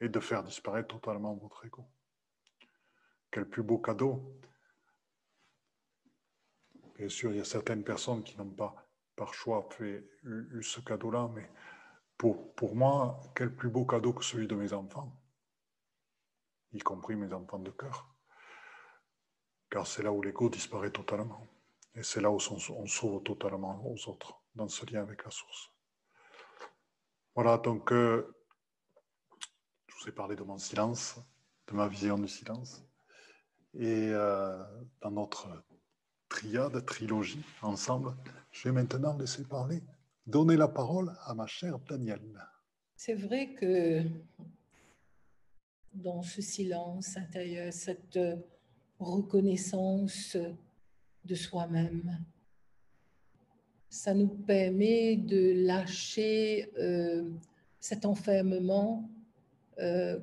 [0.00, 1.90] et de faire disparaître totalement votre ego.
[3.32, 4.40] Quel plus beau cadeau.
[7.00, 8.74] Bien sûr, il y a certaines personnes qui n'ont pas
[9.16, 11.50] par choix fait, eu, ce cadeau-là, mais
[12.18, 15.10] pour, pour moi, quel plus beau cadeau que celui de mes enfants,
[16.74, 18.06] y compris mes enfants de cœur.
[19.70, 21.48] Car c'est là où l'ego disparaît totalement.
[21.94, 25.72] Et c'est là où on, s'ouvre totalement aux autres, dans ce lien avec la source.
[27.34, 28.36] Voilà, donc euh,
[29.86, 31.18] je vous ai parlé de mon silence,
[31.66, 32.84] de ma vision du silence.
[33.72, 34.62] Et euh,
[35.00, 35.48] dans notre
[36.30, 38.14] triade, trilogie, ensemble.
[38.52, 39.82] Je vais maintenant laisser parler,
[40.26, 42.40] donner la parole à ma chère Danielle.
[42.96, 44.02] C'est vrai que
[45.92, 48.18] dans ce silence intérieur, cette
[48.98, 50.36] reconnaissance
[51.24, 52.24] de soi-même,
[53.88, 57.28] ça nous permet de lâcher euh,
[57.80, 59.10] cet enfermement
[59.78, 60.20] euh,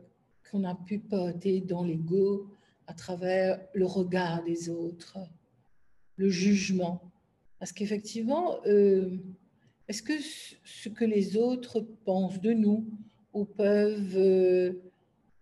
[0.50, 2.48] qu'on a pu porter dans l'ego
[2.88, 5.17] à travers le regard des autres
[6.18, 7.02] le jugement.
[7.60, 9.18] Parce qu'effectivement, euh,
[9.88, 10.14] est-ce que
[10.64, 12.86] ce que les autres pensent de nous
[13.34, 14.74] ou peuvent euh,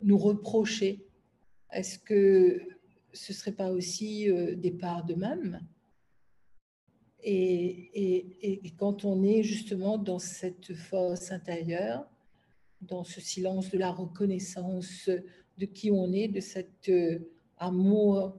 [0.02, 1.06] nous reprocher,
[1.72, 2.62] est-ce que
[3.14, 5.62] ce ne serait pas aussi euh, des parts d'eux-mêmes
[7.24, 12.06] Et, quand on est justement dans cette force intérieure,
[12.82, 15.10] dans ce silence de la reconnaissance
[15.58, 16.92] de qui on est, de cet
[17.58, 18.38] amour,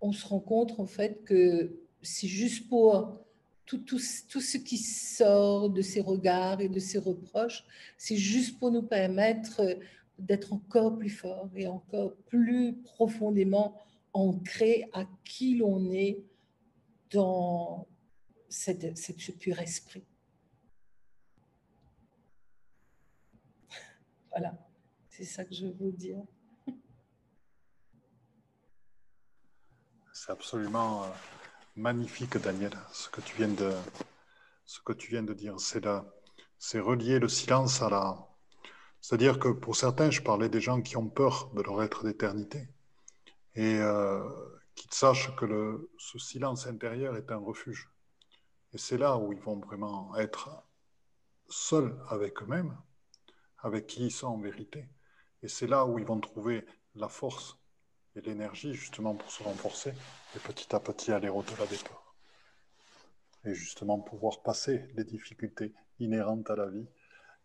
[0.00, 3.20] on se rend compte en fait que c'est juste pour
[3.66, 7.64] tout, tout, tout, ce qui sort de ces regards et de ces reproches,
[7.96, 9.78] c'est juste pour nous permettre
[10.18, 13.76] d'être encore plus fort et encore plus profondément
[14.12, 16.18] ancré à qui l'on est
[17.12, 17.86] dans
[18.48, 20.04] cette, ce pur esprit.
[24.30, 24.56] Voilà,
[25.08, 26.22] c'est ça que je veux dire.
[30.30, 31.08] Absolument euh,
[31.74, 33.72] magnifique, Daniel, ce que tu viens de,
[34.64, 35.58] ce que tu viens de dire.
[35.58, 35.84] C'est,
[36.56, 38.28] c'est relier le silence à la.
[39.00, 42.68] C'est-à-dire que pour certains, je parlais des gens qui ont peur de leur être d'éternité
[43.56, 44.22] et euh,
[44.76, 47.90] qu'ils sachent que le, ce silence intérieur est un refuge.
[48.72, 50.62] Et c'est là où ils vont vraiment être
[51.48, 52.78] seuls avec eux-mêmes,
[53.58, 54.88] avec qui ils sont en vérité.
[55.42, 56.64] Et c'est là où ils vont trouver
[56.94, 57.59] la force
[58.20, 59.92] l'énergie justement pour se renforcer
[60.36, 62.14] et petit à petit aller au-delà des peurs.
[63.44, 66.86] Et justement pouvoir passer les difficultés inhérentes à la vie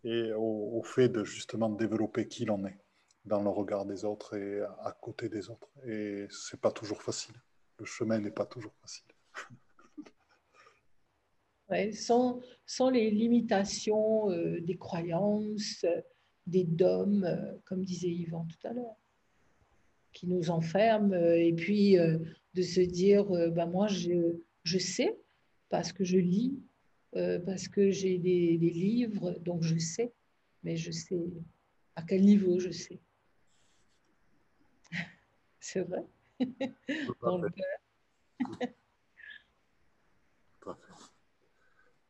[0.04, 2.78] et au, fait de justement développer qui l'on est
[3.24, 5.68] dans le regard des autres et à côté des autres.
[5.86, 7.34] Et c'est pas toujours facile.
[7.78, 9.06] Le chemin n'est pas toujours facile.
[11.94, 15.84] Sans, sans, les limitations euh, des croyances,
[16.46, 18.94] des dômes, euh, comme disait Yvan tout à l'heure,
[20.16, 21.12] qui nous enferment.
[21.12, 25.16] Euh, et puis de se dire, bah, moi, je, je, sais,
[25.68, 26.58] parce que je lis,
[27.12, 30.12] parce que j'ai des, des livres, donc je sais,
[30.62, 31.20] mais je sais
[31.96, 32.98] à quel niveau je sais.
[35.60, 36.06] C'est vrai?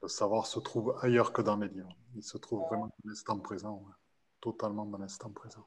[0.02, 1.96] Le savoir se trouve ailleurs que dans les livres.
[2.14, 3.84] Il se trouve vraiment dans l'instant présent,
[4.40, 5.66] totalement dans l'instant présent.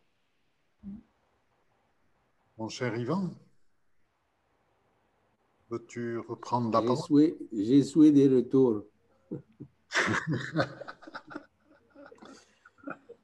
[2.60, 3.30] Mon cher Yvan,
[5.69, 7.38] veux-tu reprendre la parole?
[7.54, 8.84] J'ai souhaité des retours.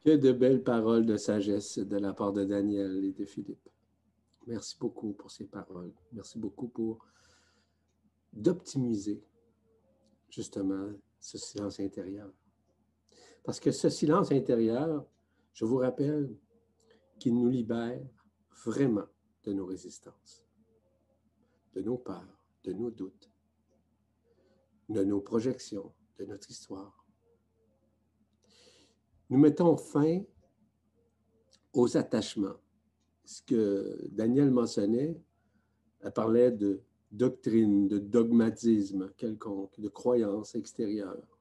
[0.06, 3.68] que de belles paroles de sagesse de la part de Daniel et de Philippe.
[4.48, 5.92] Merci beaucoup pour ces paroles.
[6.14, 7.06] Merci beaucoup pour
[8.32, 9.22] d'optimiser
[10.30, 12.32] justement ce silence intérieur.
[13.44, 15.06] Parce que ce silence intérieur,
[15.52, 16.34] je vous rappelle
[17.20, 18.00] qu'il nous libère
[18.66, 19.10] vraiment
[19.46, 20.44] de nos résistances,
[21.74, 23.32] de nos peurs, de nos doutes,
[24.90, 27.06] de nos projections, de notre histoire.
[29.30, 30.22] Nous mettons fin
[31.74, 32.58] aux attachements
[33.26, 35.20] ce que Daniel mentionnait,
[36.02, 36.82] elle parlait de
[37.12, 41.40] doctrine, de dogmatisme quelconque, de croyance extérieure.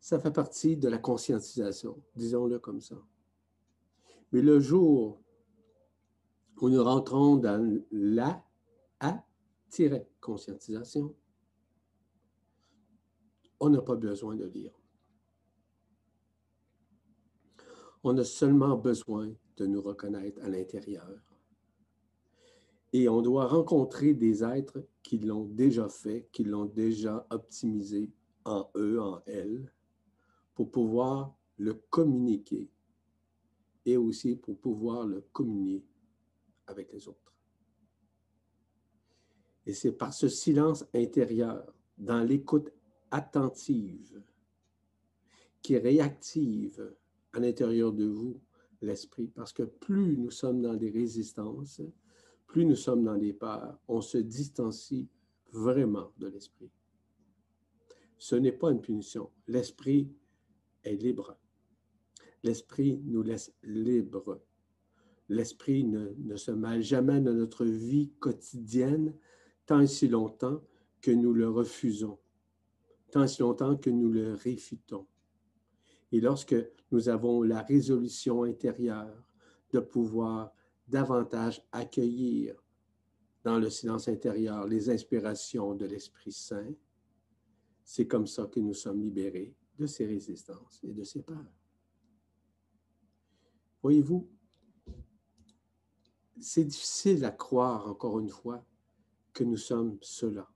[0.00, 3.00] Ça fait partie de la conscientisation, disons-le comme ça.
[4.32, 5.21] Mais le jour
[6.62, 8.42] où nous rentrons dans la
[9.00, 11.14] A-conscientisation,
[13.58, 14.70] on n'a pas besoin de lire.
[18.04, 21.20] On a seulement besoin de nous reconnaître à l'intérieur.
[22.92, 28.08] Et on doit rencontrer des êtres qui l'ont déjà fait, qui l'ont déjà optimisé
[28.44, 29.72] en eux, en elles,
[30.54, 32.70] pour pouvoir le communiquer
[33.84, 35.82] et aussi pour pouvoir le communier
[36.66, 37.32] avec les autres.
[39.66, 42.72] Et c'est par ce silence intérieur, dans l'écoute
[43.10, 44.22] attentive,
[45.60, 46.94] qui réactive
[47.32, 48.40] à l'intérieur de vous
[48.80, 51.80] l'esprit, parce que plus nous sommes dans des résistances,
[52.46, 55.08] plus nous sommes dans des peurs, on se distancie
[55.52, 56.70] vraiment de l'esprit.
[58.18, 59.30] Ce n'est pas une punition.
[59.46, 60.10] L'esprit
[60.82, 61.36] est libre.
[62.42, 64.40] L'esprit nous laisse libres.
[65.28, 69.14] L'esprit ne, ne, se mêle jamais de notre vie quotidienne
[69.66, 70.62] tant si longtemps
[71.00, 72.18] que nous le refusons,
[73.10, 75.06] tant si longtemps que nous le réfutons.
[76.10, 76.56] Et lorsque
[76.90, 79.24] nous avons la résolution intérieure
[79.72, 80.52] de pouvoir
[80.86, 82.62] davantage accueillir
[83.44, 86.74] dans le silence intérieur les inspirations de l'Esprit Saint,
[87.84, 91.52] c'est comme ça que nous sommes libérés de ces résistances et de ces peurs.
[93.82, 94.28] Voyez-vous,
[96.42, 98.64] c'est difficile à croire, encore une fois,
[99.32, 100.50] que nous sommes cela,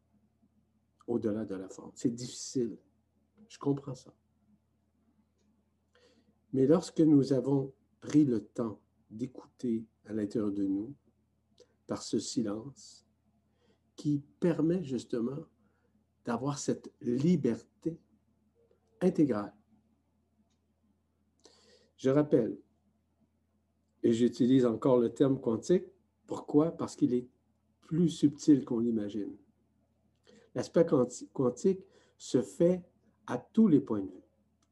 [1.06, 1.92] au-delà de la forme.
[1.94, 2.76] C'est difficile.
[3.48, 4.12] Je comprends ça.
[6.52, 8.80] Mais lorsque nous avons pris le temps
[9.10, 10.94] d'écouter à l'intérieur de nous,
[11.86, 13.06] par ce silence,
[13.94, 15.46] qui permet justement
[16.24, 18.00] d'avoir cette liberté
[19.00, 19.54] intégrale.
[21.96, 22.58] Je rappelle,
[24.06, 25.86] et j'utilise encore le terme quantique,
[26.28, 26.70] pourquoi?
[26.70, 27.26] Parce qu'il est
[27.80, 29.36] plus subtil qu'on l'imagine.
[30.54, 30.86] L'aspect
[31.32, 31.84] quantique
[32.16, 32.84] se fait
[33.26, 34.22] à tous les points de vue,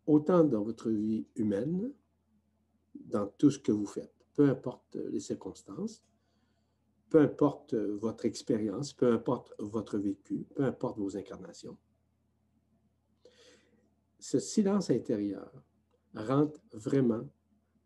[0.06, 1.92] autant dans votre vie humaine,
[2.94, 6.04] dans tout ce que vous faites, peu importe les circonstances,
[7.10, 11.76] peu importe votre expérience, peu importe votre vécu, peu importe vos incarnations.
[14.20, 15.50] Ce silence intérieur
[16.14, 17.28] rentre vraiment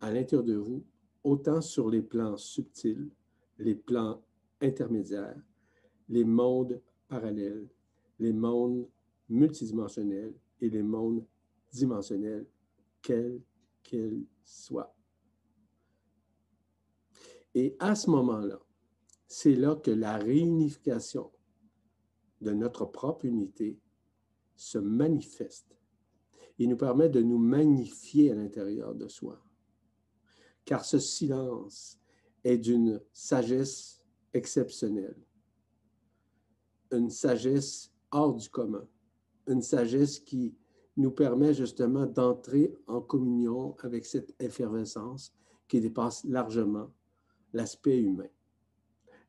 [0.01, 0.85] à l'intérieur de vous,
[1.25, 3.11] autant sur les plans subtils,
[3.59, 4.23] les plans
[4.61, 5.41] intermédiaires,
[6.09, 7.69] les mondes parallèles,
[8.19, 8.89] les mondes
[9.29, 11.25] multidimensionnels et les mondes
[11.73, 12.47] dimensionnels,
[13.03, 13.41] quels
[13.83, 14.95] qu'ils soient.
[17.55, 18.61] Et à ce moment-là,
[19.27, 21.31] c'est là que la réunification
[22.41, 23.79] de notre propre unité
[24.57, 25.77] se manifeste
[26.59, 29.41] Il nous permet de nous magnifier à l'intérieur de soi.
[30.69, 31.99] Car ce silence
[32.45, 34.05] est d'une sagesse
[34.35, 35.17] exceptionnelle,
[36.93, 38.87] une sagesse hors du commun,
[39.47, 40.55] une sagesse qui
[40.99, 45.33] nous permet justement d'entrer en communion avec cette effervescence
[45.69, 46.93] qui dépasse largement
[47.55, 48.29] l'aspect humain,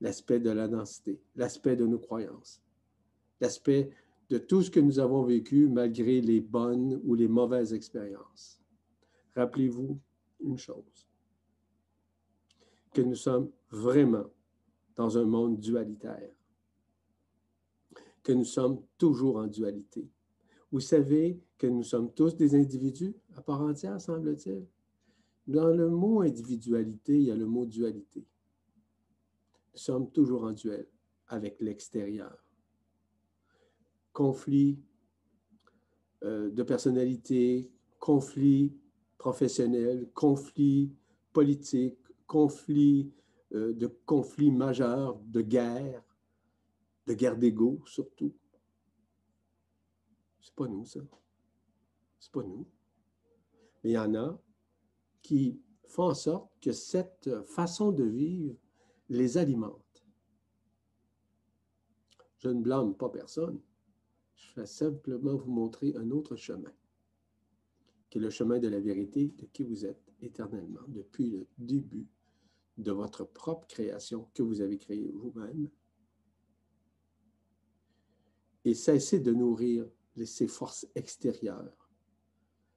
[0.01, 2.61] l'aspect de la densité, l'aspect de nos croyances,
[3.39, 3.91] l'aspect
[4.29, 8.61] de tout ce que nous avons vécu malgré les bonnes ou les mauvaises expériences.
[9.37, 9.97] Rappelez-vous
[10.41, 11.08] une chose,
[12.93, 14.25] que nous sommes vraiment
[14.95, 16.31] dans un monde dualitaire,
[18.23, 20.09] que nous sommes toujours en dualité.
[20.71, 24.65] Vous savez que nous sommes tous des individus à part entière, semble-t-il.
[25.47, 28.25] Dans le mot individualité, il y a le mot dualité.
[29.73, 30.87] Nous sommes toujours en duel
[31.27, 32.37] avec l'extérieur.
[34.13, 34.79] Conflit
[36.23, 38.73] euh, de personnalité, conflit
[39.17, 40.91] professionnel, conflit
[41.31, 41.98] politique,
[42.29, 43.11] conflit
[43.53, 46.03] euh, de conflits majeurs, de guerre,
[47.07, 48.31] de guerre d'ego surtout.
[50.39, 50.99] C'est pas nous, ça.
[52.19, 52.67] C'est pas nous.
[53.83, 54.39] Mais il y en a
[55.23, 58.55] qui font en sorte que cette façon de vivre
[59.09, 60.05] les alimente.
[62.37, 63.59] Je ne blâme pas personne.
[64.35, 66.71] Je vais simplement vous montrer un autre chemin,
[68.09, 72.07] qui est le chemin de la vérité de qui vous êtes éternellement, depuis le début
[72.79, 75.69] de votre propre création que vous avez créée vous-même.
[78.65, 79.87] Et cessez de nourrir
[80.25, 81.89] ces forces extérieures.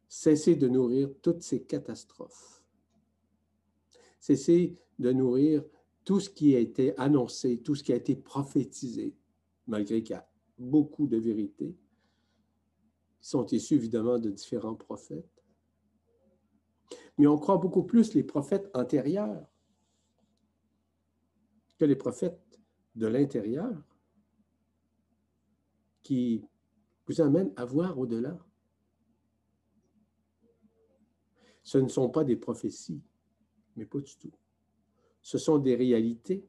[0.09, 2.63] Cessez de nourrir toutes ces catastrophes.
[4.21, 5.65] Cessez de nourrir
[6.05, 9.17] tout ce qui a été annoncé, tout ce qui a été prophétisé,
[9.67, 10.29] malgré qu'il y a
[10.59, 11.77] beaucoup de vérités,
[13.21, 15.45] qui sont issues évidemment de différents prophètes.
[17.19, 19.52] Mais on croit beaucoup plus les prophètes antérieurs
[21.85, 22.61] les prophètes
[22.95, 23.73] de l'intérieur
[26.03, 26.45] qui
[27.07, 28.39] vous amènent à voir au-delà.
[31.63, 33.03] Ce ne sont pas des prophéties,
[33.77, 34.33] mais pas du tout
[35.23, 36.45] ce sont des réalités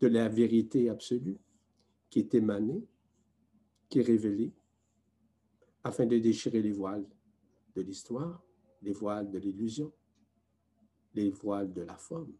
[0.00, 1.38] de la vérité absolue
[2.10, 2.84] qui est émanée,
[3.88, 4.52] qui est révélée,
[5.84, 7.06] afin de déchirer les voiles
[7.74, 8.44] de l'histoire,
[8.82, 9.92] les voiles de l'illusion,
[11.14, 12.32] les voiles de la forme.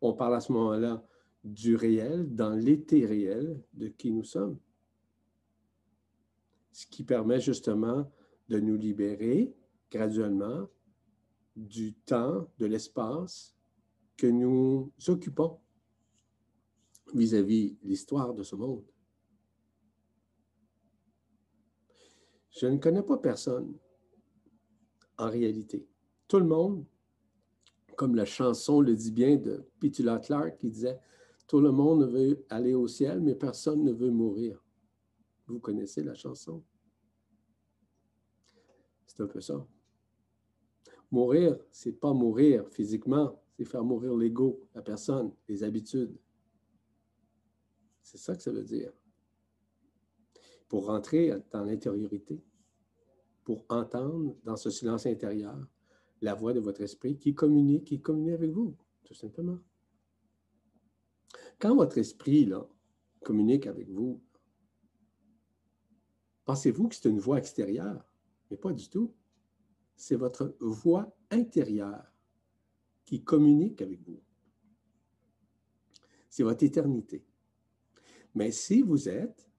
[0.00, 1.04] On parle à ce moment-là
[1.44, 4.58] du réel, dans l'été réel de qui nous sommes,
[6.72, 8.10] ce qui permet justement
[8.48, 9.54] de nous libérer
[9.90, 10.68] graduellement
[11.56, 13.54] du temps, de l'espace,
[14.16, 15.58] que nous occupons
[17.14, 18.84] vis-à-vis l'histoire de ce monde.
[22.50, 23.74] Je ne connais pas personne
[25.16, 25.86] en réalité.
[26.28, 26.84] Tout le monde,
[28.00, 30.98] comme la chanson le dit bien de Petula Clark qui disait
[31.46, 34.64] Tout le monde veut aller au ciel, mais personne ne veut mourir.
[35.46, 36.64] Vous connaissez la chanson?
[39.04, 39.66] C'est un peu ça.
[41.10, 46.16] Mourir, c'est pas mourir physiquement, c'est faire mourir l'ego, la personne, les habitudes.
[48.02, 48.94] C'est ça que ça veut dire.
[50.70, 52.42] Pour rentrer dans l'intériorité,
[53.44, 55.66] pour entendre dans ce silence intérieur
[56.20, 59.58] la voix de votre esprit qui communique, qui communique avec vous, tout simplement.
[61.58, 62.66] Quand votre esprit là,
[63.22, 64.22] communique avec vous,
[66.44, 68.12] pensez-vous que c'est une voix extérieure?
[68.50, 69.14] Mais pas du tout.
[69.96, 72.10] C'est votre voix intérieure
[73.04, 74.22] qui communique avec vous.
[76.28, 77.24] C'est votre éternité.
[78.34, 79.50] Mais si vous êtes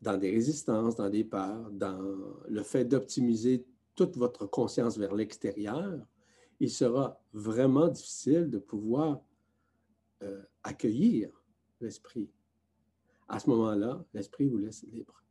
[0.00, 1.98] dans des résistances, dans des peurs, dans
[2.46, 6.06] le fait d'optimiser toute votre conscience vers l'extérieur,
[6.60, 9.20] il sera vraiment difficile de pouvoir
[10.22, 11.30] euh, accueillir
[11.80, 12.30] l'esprit.
[13.28, 15.22] À ce moment-là, l'esprit vous laisse libre.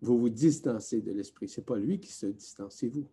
[0.00, 1.48] Vous vous distancez de l'esprit.
[1.48, 3.08] Ce n'est pas lui qui se distance, c'est vous.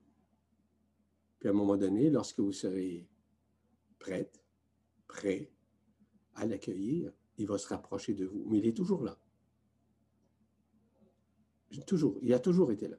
[1.39, 3.07] Puis à un moment donné, lorsque vous serez
[3.99, 4.43] prête,
[5.07, 5.51] prêt
[6.35, 8.45] à l'accueillir, il va se rapprocher de vous.
[8.47, 9.17] Mais il est toujours là.
[11.85, 12.97] Toujours, il a toujours été là.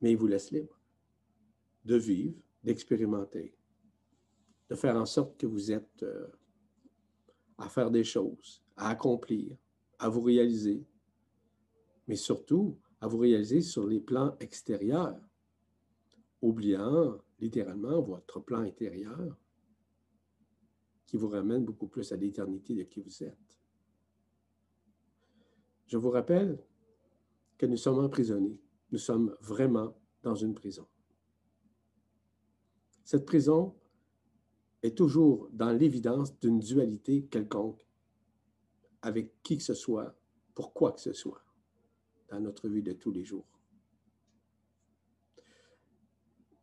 [0.00, 0.78] Mais il vous laisse libre
[1.84, 3.54] de vivre, d'expérimenter,
[4.68, 6.26] de faire en sorte que vous êtes euh,
[7.58, 9.56] à faire des choses, à accomplir,
[9.98, 10.84] à vous réaliser,
[12.06, 15.20] mais surtout à vous réaliser sur les plans extérieurs,
[16.40, 19.36] oubliant littéralement votre plan intérieur
[21.06, 23.60] qui vous ramène beaucoup plus à l'éternité de qui vous êtes.
[25.86, 26.58] Je vous rappelle
[27.62, 28.58] que nous sommes emprisonnés.
[28.90, 30.84] Nous sommes vraiment dans une prison.
[33.04, 33.76] Cette prison
[34.82, 37.86] est toujours dans l'évidence d'une dualité quelconque
[39.00, 40.12] avec qui que ce soit,
[40.56, 41.40] pour quoi que ce soit,
[42.30, 43.46] dans notre vie de tous les jours.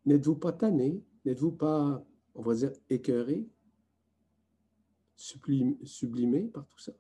[0.04, 1.02] N'êtes-vous pas tanné?
[1.24, 3.48] N'êtes-vous pas, on va dire, écœuré,
[5.16, 6.92] sublimé par tout ça?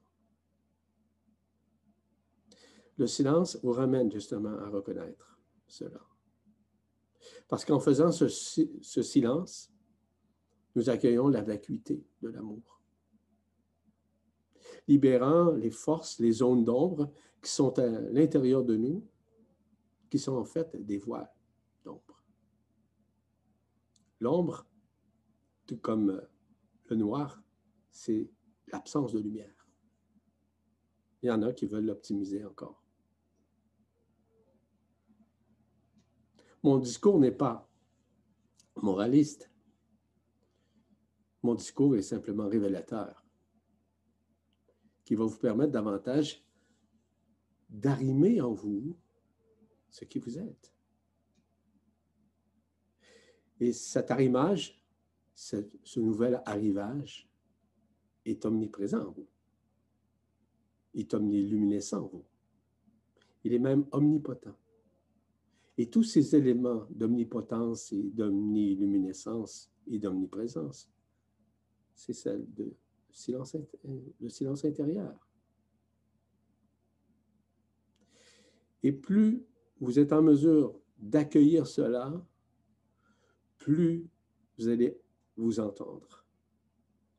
[3.00, 6.02] Le silence vous ramène justement à reconnaître cela.
[7.47, 9.72] Parce qu'en faisant ce, ce, silence,
[10.76, 12.82] nous accueillons la vacuité de l'amour.
[14.86, 17.10] Libérant les forces, les zones d'ombre
[17.41, 19.08] qui sont à l'intérieur de nous,
[20.10, 21.32] qui sont en fait des voiles
[21.86, 22.22] d'ombre.
[24.20, 24.68] L'ombre,
[25.66, 26.22] tout comme
[26.89, 27.41] le noir,
[27.91, 28.30] c'est
[28.68, 29.68] l'absence de lumière.
[31.22, 32.78] Il y en a qui veulent l'optimiser encore.
[36.64, 37.70] Mon discours n'est pas
[38.76, 39.49] moraliste.
[41.41, 43.26] Mon discours est simplement révélateur,
[45.05, 46.43] qui va vous permettre davantage
[47.70, 48.97] d'arrimer en vous
[49.89, 50.74] ce qui vous êtes.
[53.60, 54.82] Et cet arrimage,
[55.36, 57.30] ce, nouvel arrivage
[58.26, 59.28] est omniprésent en vous.
[60.93, 62.26] Il est omniluminescent en vous.
[63.43, 64.59] Il est même omnipotent.
[65.80, 70.91] Et tous ces éléments d'omnipotence et d'omniluminescence et d'omniprésence,
[71.95, 72.75] c'est celle de
[73.13, 73.55] silence,
[74.19, 75.15] le silence intérieur.
[78.84, 79.41] Et plus
[79.80, 82.11] vous êtes en mesure d'accueillir cela,
[83.57, 84.05] plus
[84.57, 84.99] vous allez
[85.38, 86.25] vous entendre.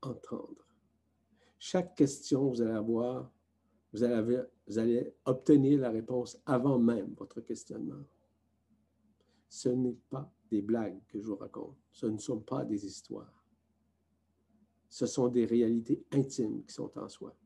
[0.02, 0.68] Entendre.
[1.58, 3.32] Chaque question, vous allez avoir,
[3.94, 8.04] vous allez obtenir la réponse avant même votre questionnement
[9.50, 13.44] ce n'est pas des blagues que je vous raconte, ce ne sont pas des histoires.
[14.88, 17.36] Ce sont des réalités intimes qui sont en soi.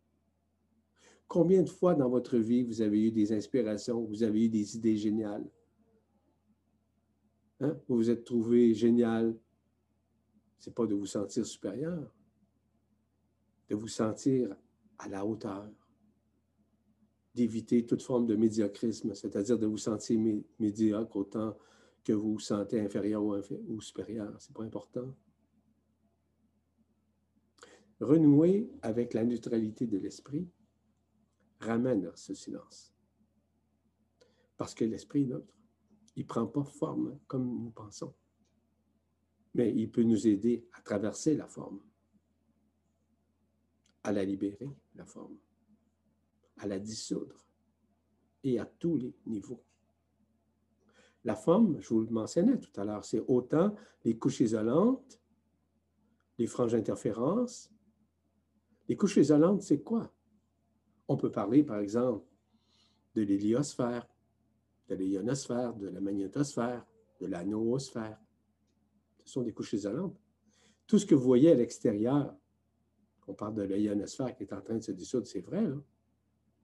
[1.27, 4.77] Combien de fois dans votre vie vous avez eu des inspirations, vous avez eu des
[4.77, 5.49] idées géniales?
[7.61, 7.75] Hein?
[7.89, 9.35] Vous vous êtes trouvé génial.
[10.59, 12.15] Ce n'est pas de vous sentir supérieur,
[13.69, 14.55] de vous sentir
[14.99, 15.71] à la hauteur,
[17.35, 20.21] d'éviter toute forme de médiocrisme, c'est-à-dire de vous sentir
[20.59, 21.57] médiocre autant
[22.05, 24.41] que vous vous sentez inférieur ou, supérieur.
[24.41, 25.15] Ce n'est pas important.
[28.01, 30.47] Renouer avec la neutralité de l'esprit
[31.61, 32.95] ramène ce silence.
[34.57, 35.57] Parce que l'esprit est neutre.
[36.17, 38.15] Il ne prend pas forme comme nous pensons.
[39.55, 41.81] Mais il peut nous aider à traverser la forme,
[44.03, 45.39] à la libérer, la forme,
[46.59, 47.47] à la dissoudre
[48.43, 49.65] et à tous les niveaux.
[51.25, 55.21] La forme, je vous le mentionnais tout à l'heure, c'est autant les couches isolantes,
[56.39, 57.71] les franges d'interférence.
[58.89, 60.13] Les couches isolantes, c'est quoi?
[61.09, 62.27] On peut parler, par exemple,
[63.15, 64.07] de l'héliosphère,
[64.89, 66.85] de l'ionosphère, de la magnétosphère,
[67.21, 68.21] de la noosphère.
[69.25, 70.21] Ce sont des couches isolantes.
[70.87, 72.37] Tout ce que vous voyez à l'extérieur,
[73.27, 75.77] on parle de l'ionosphère qui est en train de se dissoudre, c'est vrai, là.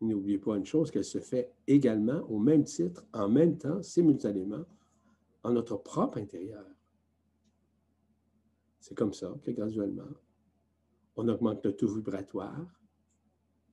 [0.01, 4.64] N'oubliez pas une chose, qu'elle se fait également au même titre, en même temps, simultanément,
[5.42, 6.64] en notre propre intérieur.
[8.80, 10.09] C'est comme ça que graduellement,
[11.16, 12.80] on augmente le taux vibratoire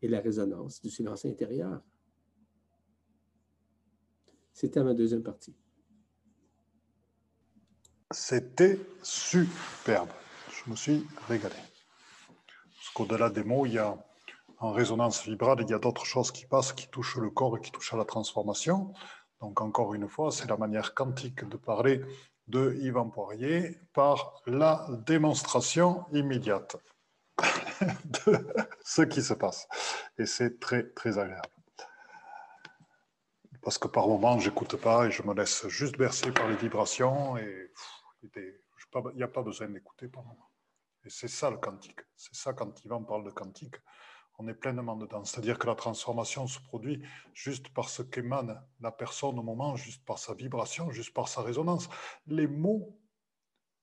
[0.01, 1.81] et la résonance du silence intérieur.
[4.51, 5.55] C'était ma deuxième partie.
[8.11, 10.09] C'était superbe.
[10.49, 11.55] Je me suis régalé.
[12.81, 13.97] Ce qu'au-delà des mots, il y a
[14.59, 17.61] en résonance vibrale, il y a d'autres choses qui passent, qui touchent le corps et
[17.61, 18.93] qui touchent à la transformation.
[19.39, 22.01] Donc encore une fois, c'est la manière quantique de parler
[22.47, 26.77] de Yvan Poirier par la démonstration immédiate
[28.25, 28.47] de
[28.83, 29.67] ce qui se passe.
[30.17, 31.49] Et c'est très, très agréable.
[33.61, 37.37] Parce que par moments, j'écoute pas et je me laisse juste bercer par les vibrations
[37.37, 37.71] et
[38.23, 38.53] il
[39.15, 40.49] n'y a pas besoin d'écouter par moment.
[41.05, 41.99] Et c'est ça le quantique.
[42.15, 43.75] C'est ça quand Yvan parle de quantique
[44.37, 45.23] on est pleinement dedans.
[45.23, 47.01] C'est-à-dire que la transformation se produit
[47.33, 51.41] juste par ce qu'émane la personne au moment, juste par sa vibration, juste par sa
[51.41, 51.89] résonance.
[52.27, 52.99] Les mots,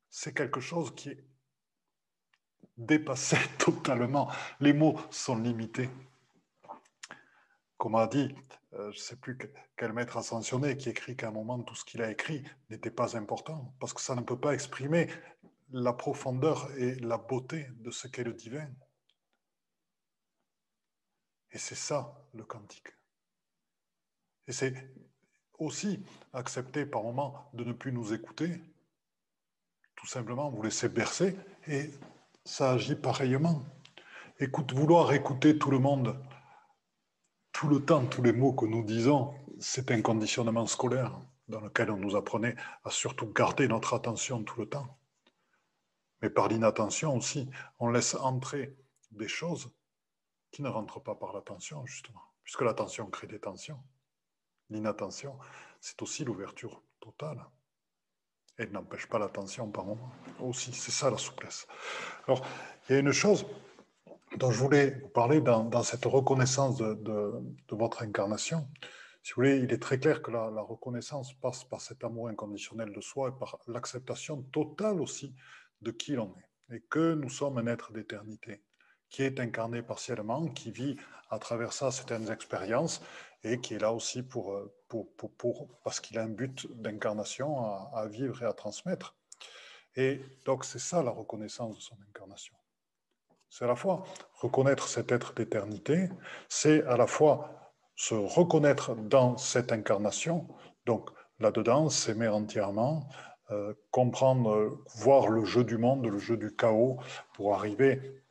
[0.08, 1.24] c'est quelque chose qui est
[2.76, 4.30] dépassé totalement.
[4.60, 5.90] Les mots sont limités.
[7.76, 8.34] Comme a dit,
[8.74, 9.36] euh, je ne sais plus
[9.76, 13.16] quel maître ascensionné qui écrit qu'à un moment tout ce qu'il a écrit n'était pas
[13.16, 15.08] important, parce que ça ne peut pas exprimer
[15.70, 18.68] la profondeur et la beauté de ce qu'est le divin.
[21.54, 22.88] Et c'est ça le quantique.
[24.48, 24.74] Et c'est
[25.58, 28.60] aussi accepter par moment de ne plus nous écouter,
[29.94, 31.36] tout simplement vous laisser bercer,
[31.68, 31.90] et
[32.44, 33.62] ça agit pareillement.
[34.40, 36.20] Écoute, vouloir écouter tout le monde,
[37.52, 41.92] tout le temps, tous les mots que nous disons, c'est un conditionnement scolaire dans lequel
[41.92, 44.98] on nous apprenait à surtout garder notre attention tout le temps.
[46.20, 47.48] Mais par l'inattention aussi,
[47.78, 48.76] on laisse entrer
[49.12, 49.70] des choses
[50.54, 53.82] qui ne rentre pas par l'attention, justement, puisque l'attention crée des tensions.
[54.70, 55.36] L'inattention,
[55.80, 57.44] c'est aussi l'ouverture totale.
[58.56, 60.12] Elle n'empêche pas l'attention par moment.
[60.38, 61.66] Aussi, c'est ça la souplesse.
[62.28, 62.46] Alors,
[62.88, 63.44] il y a une chose
[64.36, 67.32] dont je voulais vous parler dans, cette reconnaissance de,
[67.70, 68.68] votre incarnation.
[69.24, 72.92] Si vous voulez, il est très clair que la reconnaissance passe par cet amour inconditionnel
[72.92, 75.34] de soi et par l'acceptation totale aussi
[75.80, 78.62] de qui l'on est et que nous sommes un être d'éternité
[79.10, 80.96] qui est incarné partiellement, qui vit
[81.30, 83.02] à travers ça certaines expériences
[83.42, 87.58] et qui est là aussi pour, euh, pour, pour, parce qu'il a un but d'incarnation
[87.94, 89.16] à, vivre et à transmettre.
[89.96, 92.54] Et donc c'est ça la reconnaissance de son incarnation.
[93.50, 96.08] C'est à la fois reconnaître cet être d'éternité,
[96.48, 100.48] c'est à la fois se reconnaître dans cette incarnation,
[100.86, 103.08] donc là-dedans s'aimer entièrement,
[103.50, 106.98] euh, comprendre, voir le jeu du monde, le jeu du chaos,
[107.34, 108.23] pour arriver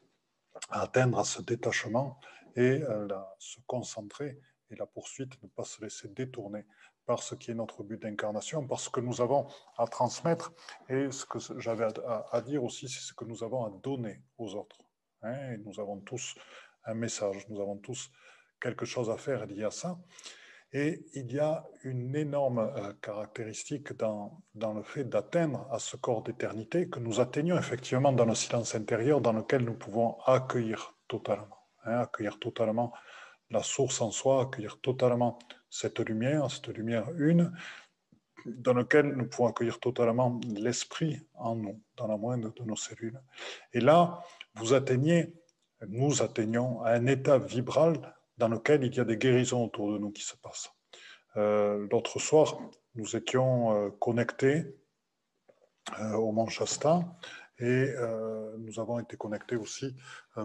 [0.70, 2.20] à atteindre ce détachement
[2.56, 3.08] et euh,
[3.40, 4.40] se concentrer
[4.70, 6.66] et la poursuite, ne pas se laisser détourner
[7.06, 9.48] par ce qui est notre but d'incarnation, parce que nous avons
[9.78, 10.54] à transmettre,
[10.90, 14.56] et ce que j'avais à, dire aussi, c'est ce que nous avons à donner aux
[14.56, 14.78] autres.
[15.22, 15.58] Hein.
[15.58, 16.36] nous avons tous
[16.86, 18.10] un message, nous avons tous
[18.60, 19.98] quelque chose à faire lié à ça.
[20.76, 25.96] Et il y a une énorme euh, caractéristique dans, dans, le fait d'atteindre à ce
[25.98, 30.96] corps d'éternité que nous atteignons effectivement dans le silence intérieur dans lequel nous pouvons accueillir
[31.08, 32.92] totalement, hein, accueillir totalement
[33.52, 35.38] la source en soi, accueillir totalement
[35.70, 37.54] cette lumière, cette lumière une,
[38.48, 43.22] dans lequel nous pouvons accueillir totalement l'esprit en nous, dans la moindre de nos cellules.
[43.74, 44.24] Et là,
[44.56, 45.36] vous atteignez,
[45.88, 50.12] nous atteignons un état vibral dans lequel il y a des guérisons autour de nous
[50.12, 50.72] qui se passent.
[51.36, 52.60] Euh, l'autre soir,
[52.96, 54.66] nous étions euh, connectés
[56.00, 57.02] euh, au Mont Shasta
[57.60, 57.94] et
[58.58, 59.96] nous avons été connectés aussi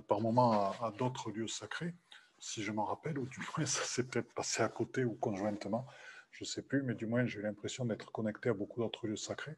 [0.06, 1.94] par moments à, d'autres lieux sacrés,
[2.38, 5.86] si je m'en rappelle, ou du moins ça s'est peut-être passé à côté ou conjointement,
[6.30, 9.16] je ne sais plus, mais du moins j'ai l'impression d'être connecté à beaucoup d'autres lieux
[9.16, 9.56] sacrés.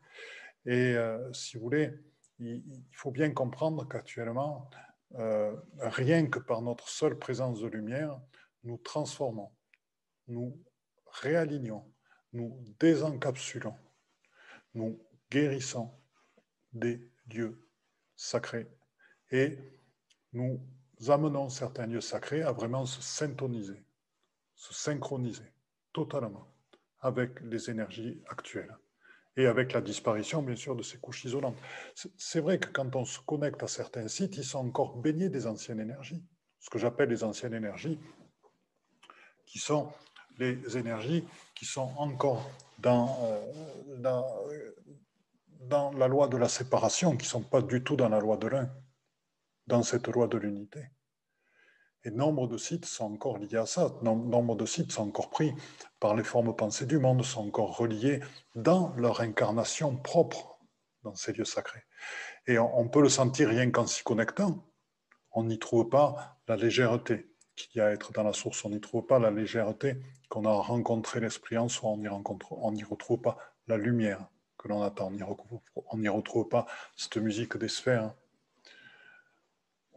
[0.65, 0.95] Et
[1.33, 1.93] si vous voulez,
[2.39, 2.63] il
[2.93, 4.71] faut bien comprendre qu'actuellement,
[5.19, 8.21] euh, rien que par notre seule présence de lumière,
[8.63, 9.51] nous transformons,
[10.29, 10.57] nous
[11.07, 11.85] réalignons,
[12.33, 13.75] nous désencapsulons,
[14.75, 15.01] nous
[15.31, 15.91] guérissons
[16.73, 17.67] des lieux
[18.15, 18.71] sacrés
[19.31, 19.59] et
[20.33, 20.61] nous
[21.09, 23.85] amenons certains lieux sacrés à vraiment se syntoniser,
[24.55, 25.53] se synchroniser
[25.93, 26.47] totalement
[27.01, 28.77] avec les énergies actuelles
[29.41, 31.57] et avec la disparition, bien sûr, de ces couches isolantes.
[32.17, 35.47] C'est vrai que quand on se connecte à certains sites, ils sont encore baignés des
[35.47, 36.23] anciennes énergies,
[36.59, 37.99] ce que j'appelle les anciennes énergies,
[39.47, 39.93] qui sont
[40.39, 41.25] les énergies
[41.55, 44.73] qui sont encore dans, euh,
[45.61, 48.37] dans, la loi de la séparation, qui ne sont pas du tout dans la loi
[48.37, 48.71] de l'un,
[49.67, 50.85] dans cette loi de l'unité.
[52.05, 53.93] Et nombre de sites sont encore liés à ça.
[54.03, 55.53] Nombre de sites sont encore pris
[55.99, 58.21] par les formes pensées du monde, sont encore reliés
[58.55, 60.59] dans leur incarnation propre
[61.03, 61.85] dans ces lieux sacrés.
[62.47, 64.65] Et on, peut le sentir rien qu'en s'y connectant.
[65.33, 68.65] On n'y trouve pas la légèreté qu'il y a à être dans la source.
[68.65, 71.91] On n'y trouve pas la légèreté qu'on a rencontré l'esprit en soi.
[71.91, 73.37] On n'y on retrouve pas
[73.67, 74.27] la lumière
[74.57, 75.13] que l'on attend.
[75.91, 78.15] On n'y retrouve pas cette musique des sphères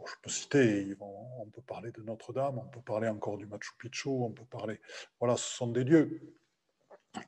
[0.08, 4.10] je peux citer, on peut parler de Notre-Dame, on peut parler encore du Machu Picchu,
[4.10, 4.80] on peut parler.
[5.20, 6.36] Voilà, ce sont des lieux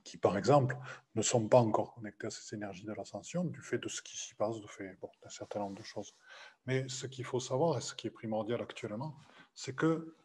[0.03, 0.77] qui, par exemple,
[1.13, 4.17] ne sont pas encore connectés à ces énergies de l'ascension, du fait de ce qui
[4.17, 6.15] s'y passe, du fait d'un certain nombre de choses.
[6.65, 9.15] Mais ce qu'il faut savoir, et ce qui est primordial actuellement,
[9.53, 10.15] c'est que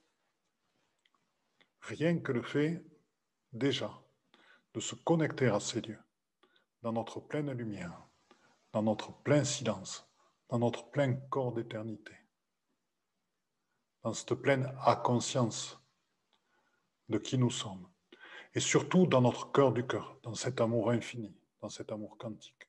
[1.82, 2.82] rien que le fait,
[3.52, 3.92] déjà,
[4.74, 6.02] de se connecter à ces lieux,
[6.82, 8.06] dans notre pleine lumière,
[8.72, 10.08] dans notre plein silence,
[10.48, 12.14] dans notre plein corps d'éternité,
[14.02, 15.78] dans cette pleine inconscience
[17.08, 17.88] de qui nous sommes,
[18.54, 22.68] et surtout dans notre cœur du cœur, dans cet amour infini, dans cet amour quantique,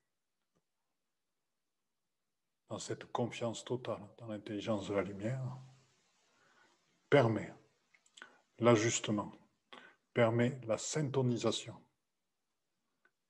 [2.69, 5.57] dans cette confiance totale dans l'intelligence de la lumière,
[7.09, 7.53] permet
[8.59, 9.31] l'ajustement,
[10.13, 11.75] permet la syntonisation,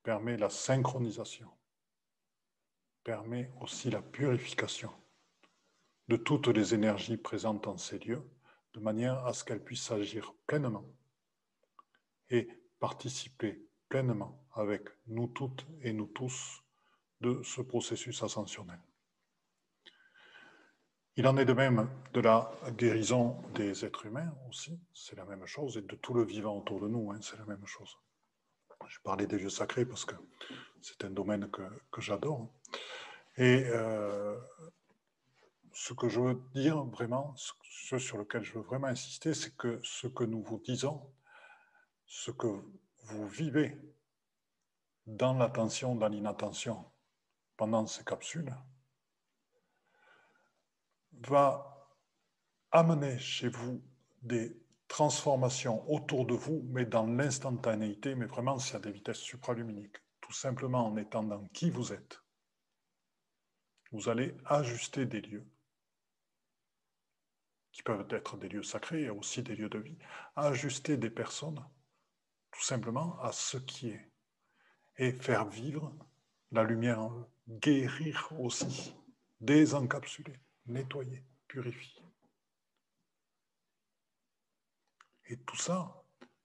[0.03, 1.49] permet la synchronisation,
[3.03, 4.91] permet aussi la purification
[6.11, 8.21] de toutes les énergies présentes en ces lieux,
[8.73, 10.83] de manière à ce qu'elles puissent agir pleinement
[12.29, 12.49] et
[12.81, 16.61] participer pleinement avec nous toutes et nous tous
[17.21, 18.81] de ce processus ascensionnel.
[21.15, 25.45] Il en est de même de la guérison des êtres humains aussi, c'est la même
[25.45, 27.97] chose, et de tout le vivant autour de nous, hein, c'est la même chose.
[28.89, 30.15] Je parlais des lieux sacrés parce que
[30.81, 32.51] c'est un domaine que, j'adore.
[33.37, 34.37] Et euh,
[35.73, 39.79] ce que je veux dire vraiment, ce sur lequel je veux vraiment insister, c'est que
[39.83, 41.01] ce que nous vous disons,
[42.05, 42.47] ce que
[43.03, 43.77] vous vivez
[45.05, 46.85] dans l'attention, dans l'inattention,
[47.57, 48.55] pendant ces capsules,
[51.27, 51.89] va
[52.71, 53.81] amener chez vous
[54.21, 54.61] des
[54.91, 59.95] transformation autour de vous, mais dans l'instantanéité, mais vraiment c'est à des vitesses supraluminiques.
[60.19, 62.21] Tout simplement en étant dans qui vous êtes.
[63.93, 65.49] Vous allez ajuster des lieux
[67.71, 69.97] qui peuvent être des lieux sacrés et aussi des lieux de vie,
[70.35, 71.63] ajuster des personnes
[72.51, 74.11] tout simplement à ce qui est
[74.97, 75.95] et faire vivre
[76.51, 78.93] la lumière en eux, guérir aussi,
[79.39, 82.03] désencapsuler, nettoyer, purifier.
[85.29, 86.03] Et tout ça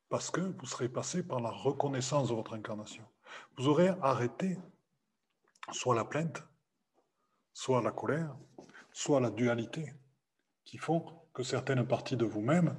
[0.09, 3.05] parce que vous serez passé par la reconnaissance de votre incarnation.
[3.57, 4.57] Vous aurez arrêté
[5.72, 6.43] soit la plainte,
[7.53, 8.37] soit la colère,
[8.93, 9.93] soit la dualité,
[10.66, 12.76] qui font que certaines parties de vous-même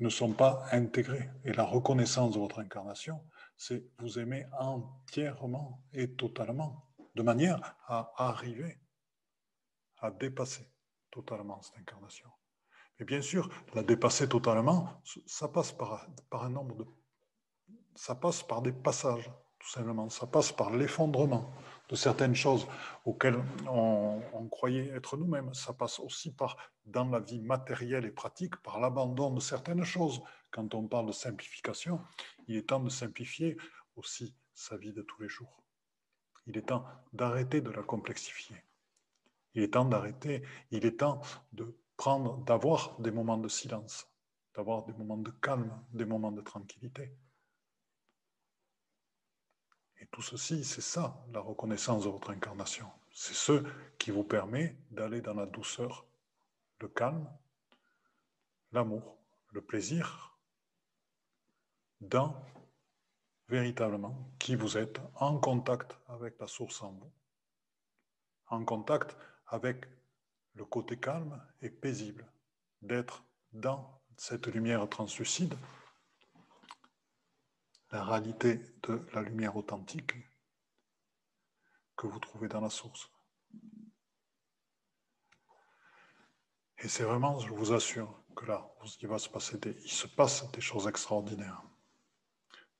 [0.00, 1.30] ne sont pas intégrées.
[1.44, 3.24] Et la reconnaissance de votre incarnation,
[3.56, 8.78] c'est vous aimer entièrement et totalement, de manière à arriver
[9.98, 10.66] à dépasser
[11.10, 12.28] totalement cette incarnation.
[12.98, 16.86] Et bien sûr, la dépasser totalement, ça passe par, un nombre de...
[17.94, 20.08] Ça passe par des passages, tout simplement.
[20.10, 21.52] Ça passe par l'effondrement
[21.90, 22.66] de certaines choses
[23.04, 24.20] auxquelles on,
[24.50, 25.52] croyait être nous-mêmes.
[25.54, 30.20] Ça passe aussi par, dans la vie matérielle et pratique, par l'abandon de certaines choses.
[30.50, 32.00] Quand on parle de simplification,
[32.46, 33.56] il est temps de simplifier
[33.96, 35.62] aussi sa vie de tous les jours.
[36.46, 38.56] Il est temps d'arrêter de la complexifier.
[39.54, 41.20] Il est temps d'arrêter, il est temps
[41.52, 41.76] de
[42.46, 44.08] d'avoir des moments de silence,
[44.56, 47.14] d'avoir des moments de calme, des moments de tranquillité.
[50.00, 52.90] Et tout ceci, c'est ça, la reconnaissance de votre incarnation.
[53.12, 53.62] C'est ce
[53.98, 56.06] qui vous permet d'aller dans la douceur,
[56.80, 57.28] le calme,
[58.72, 59.18] l'amour,
[59.52, 60.38] le plaisir,
[62.00, 62.34] dans
[63.48, 67.12] véritablement qui vous êtes, en contact avec la source en vous,
[68.46, 69.16] en contact
[69.48, 69.84] avec
[70.54, 72.26] le côté calme et paisible
[72.80, 75.54] d'être dans cette lumière translucide,
[77.90, 80.14] la réalité de la lumière authentique
[81.96, 83.10] que vous trouvez dans la source.
[86.78, 90.50] Et c'est vraiment, je vous assure, que là, il va se passer il se passe
[90.52, 91.62] des choses extraordinaires.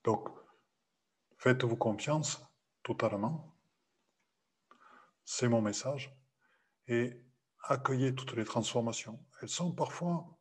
[0.05, 0.29] Donc,
[1.37, 2.41] faites-vous confiance
[2.83, 3.55] totalement.
[5.25, 6.17] C'est mon message.
[6.87, 7.23] Et
[7.63, 9.23] accueillez toutes les transformations.
[9.43, 10.39] Elles sont parfois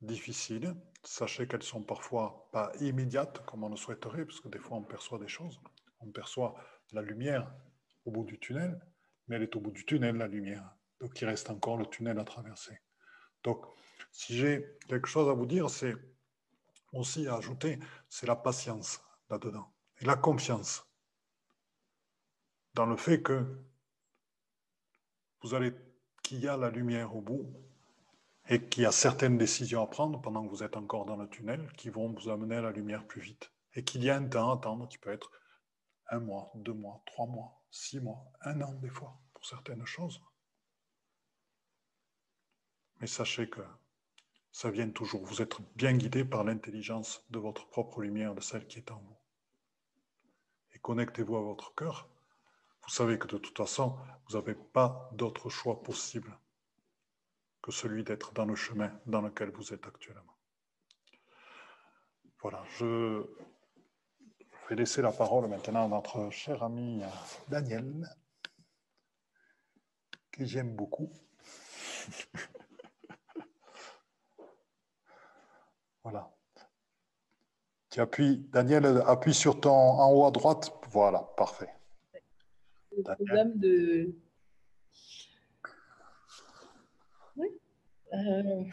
[0.00, 0.76] difficiles.
[1.02, 4.82] Sachez qu'elles sont parfois pas immédiates comme on le souhaiterait, parce que des fois on
[4.82, 5.60] perçoit des choses.
[6.00, 6.54] On perçoit
[6.92, 7.50] la lumière
[8.04, 8.80] au bout du tunnel,
[9.26, 10.76] mais elle est au bout du tunnel, la lumière.
[11.00, 12.78] Donc il reste encore le tunnel à traverser.
[13.42, 13.64] Donc
[14.12, 15.94] si j'ai quelque chose à vous dire, c'est
[16.92, 17.78] aussi à ajouter,
[18.08, 20.84] c'est la patience là-dedans et la confiance
[22.74, 23.46] dans le fait que
[25.42, 25.72] vous allez
[26.22, 27.52] qu'il y a la lumière au bout
[28.50, 31.28] et qu'il y a certaines décisions à prendre pendant que vous êtes encore dans le
[31.28, 33.52] tunnel qui vont vous amener à la lumière plus vite.
[33.74, 35.30] Et qu'il y a un temps à attendre qui peut être
[36.08, 40.20] un mois, deux mois, trois mois, six mois, un an des fois pour certaines choses.
[42.98, 43.60] Mais sachez que
[44.50, 45.24] ça vient toujours.
[45.24, 48.98] Vous êtes bien guidé par l'intelligence de votre propre lumière, de celle qui est en
[48.98, 49.16] vous.
[50.74, 52.08] Et connectez-vous à votre cœur.
[52.82, 53.96] Vous savez que de toute façon,
[54.28, 56.36] vous n'avez pas d'autre choix possible
[57.62, 60.36] que celui d'être dans le chemin dans lequel vous êtes actuellement.
[62.42, 63.22] Voilà, je
[64.68, 67.02] vais laisser la parole maintenant à notre cher ami
[67.48, 68.08] Daniel,
[70.32, 71.12] que j'aime beaucoup.
[76.02, 76.34] voilà.
[77.90, 80.72] Tu appuies, Daniel, appuie sur ton en haut à droite.
[80.90, 81.74] Voilà, parfait.
[88.12, 88.64] Euh,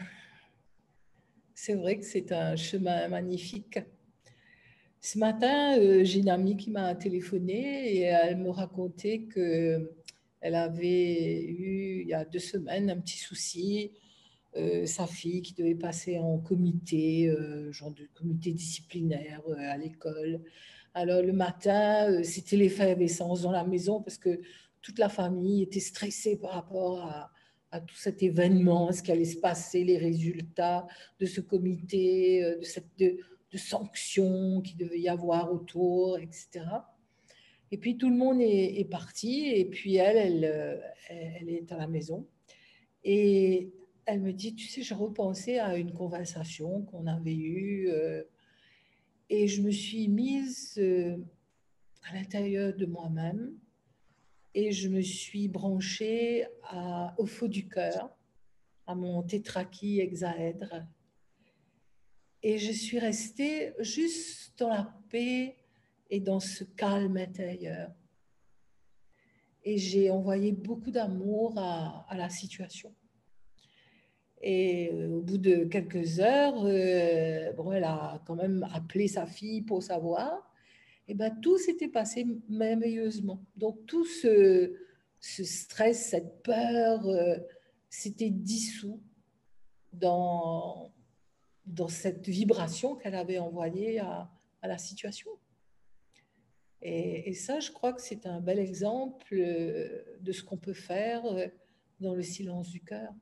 [1.53, 3.79] c'est vrai que c'est un chemin magnifique.
[4.99, 9.91] Ce matin, euh, j'ai une amie qui m'a téléphoné et elle me racontait que
[10.39, 13.91] elle avait eu il y a deux semaines un petit souci.
[14.55, 17.31] Euh, sa fille qui devait passer en comité,
[17.71, 20.41] genre de comité disciplinaire à l'école.
[20.93, 24.41] Alors le matin, c'était l'effervescence dans la maison parce que
[24.81, 27.31] toute la famille était stressée par rapport à,
[27.71, 30.87] à tout cet événement, ce qui allait se passer, les résultats
[31.19, 33.17] de ce comité, euh, de cette de,
[33.55, 36.65] sanctions qui devait y avoir autour, etc.
[37.71, 41.77] Et puis tout le monde est, parti, et puis elle, elle, euh, elle, est à
[41.77, 42.27] la maison.
[43.03, 43.71] Et
[44.05, 48.23] elle me dit, tu sais, je repensais à une conversation qu'on avait eue, euh,
[49.29, 53.57] et je me suis mise à l'intérieur de moi-même
[54.53, 56.47] et je me suis branchée
[57.17, 58.09] au faux du cœur,
[58.85, 60.85] à mon tétrachie hexaèdre.
[62.43, 65.57] Et je suis restée juste dans la paix
[66.09, 67.91] et dans ce calme intérieur.
[69.63, 72.93] Et j'ai envoyé beaucoup d'amour à, la situation.
[74.41, 79.25] Et euh, au bout de quelques heures, euh, bon, elle a quand même appelé sa
[79.25, 80.47] fille pour savoir
[81.07, 83.41] eh ben, tout s'était passé merveilleusement.
[83.55, 84.75] Donc tout ce,
[85.19, 87.37] stress, cette peur, euh,
[87.89, 89.01] s'était dissous
[89.93, 90.91] dans,
[91.65, 94.29] dans cette vibration qu'elle avait envoyée à,
[94.63, 95.31] la situation.
[96.81, 100.73] Et, et, ça, je crois que c'est un bel exemple euh, de ce qu'on peut
[100.73, 101.47] faire euh,
[102.01, 103.13] dans le silence du cœur,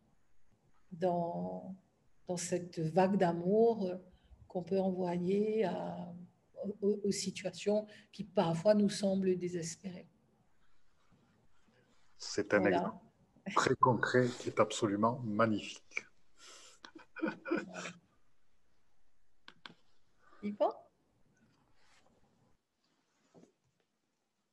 [0.91, 1.75] dans,
[2.27, 3.91] dans cette vague d'amour
[4.47, 6.15] qu'on peut envoyer à,
[6.81, 10.07] aux, situations qui parfois nous semblent désespérées.
[12.17, 12.97] C'est un exemple
[13.55, 16.05] très concret qui est absolument magnifique.
[20.43, 20.73] Yvan?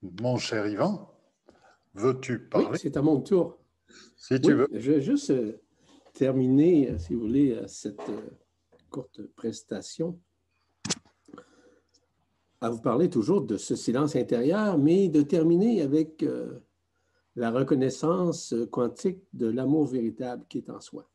[0.03, 1.15] Mon cher Yvan,
[1.95, 2.69] veux-tu parler?
[2.73, 3.59] oui, C'est à mon tour.
[4.17, 4.69] Si tu veux.
[4.73, 5.63] Je vais juste euh,
[6.13, 8.01] terminer, euh, si vous voulez, euh, cette
[8.91, 10.19] courte prestation
[12.63, 16.61] à vous parler toujours de ce silence intérieur, mais de terminer avec euh,
[17.35, 21.11] la reconnaissance quantique de l'amour véritable qui est en soi.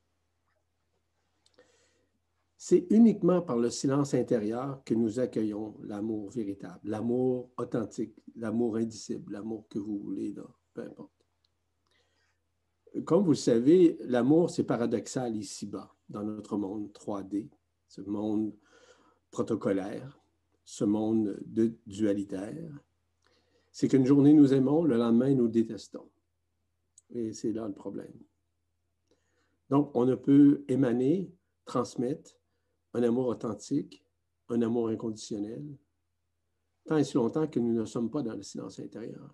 [2.57, 9.31] C'est uniquement par le silence intérieur que nous accueillons l'amour véritable, l'amour authentique, l'amour indicible,
[9.31, 10.35] l'amour que vous voulez,
[10.73, 11.11] peu importe.
[13.05, 17.47] Comme vous le savez, l'amour, c'est paradoxal ici-bas, dans notre monde 3D,
[17.87, 18.53] ce monde
[19.31, 20.19] protocolaire
[20.67, 22.77] ce monde de dualitaire,
[23.71, 26.09] c'est qu'une journée nous aimons, le lendemain nous détestons.
[27.09, 28.11] Et c'est là le problème.
[29.69, 31.31] Donc, on ne peut émaner,
[31.63, 32.37] transmettre
[32.93, 34.03] un amour authentique,
[34.49, 35.63] un amour inconditionnel,
[36.85, 39.33] tant et si longtemps que nous ne sommes pas dans le silence intérieur.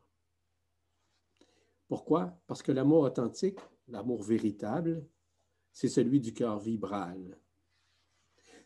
[1.87, 2.39] Pourquoi?
[2.45, 3.57] Parce que l'amour authentique,
[3.87, 5.03] l'amour véritable,
[5.71, 7.39] c'est celui du cœur vibral,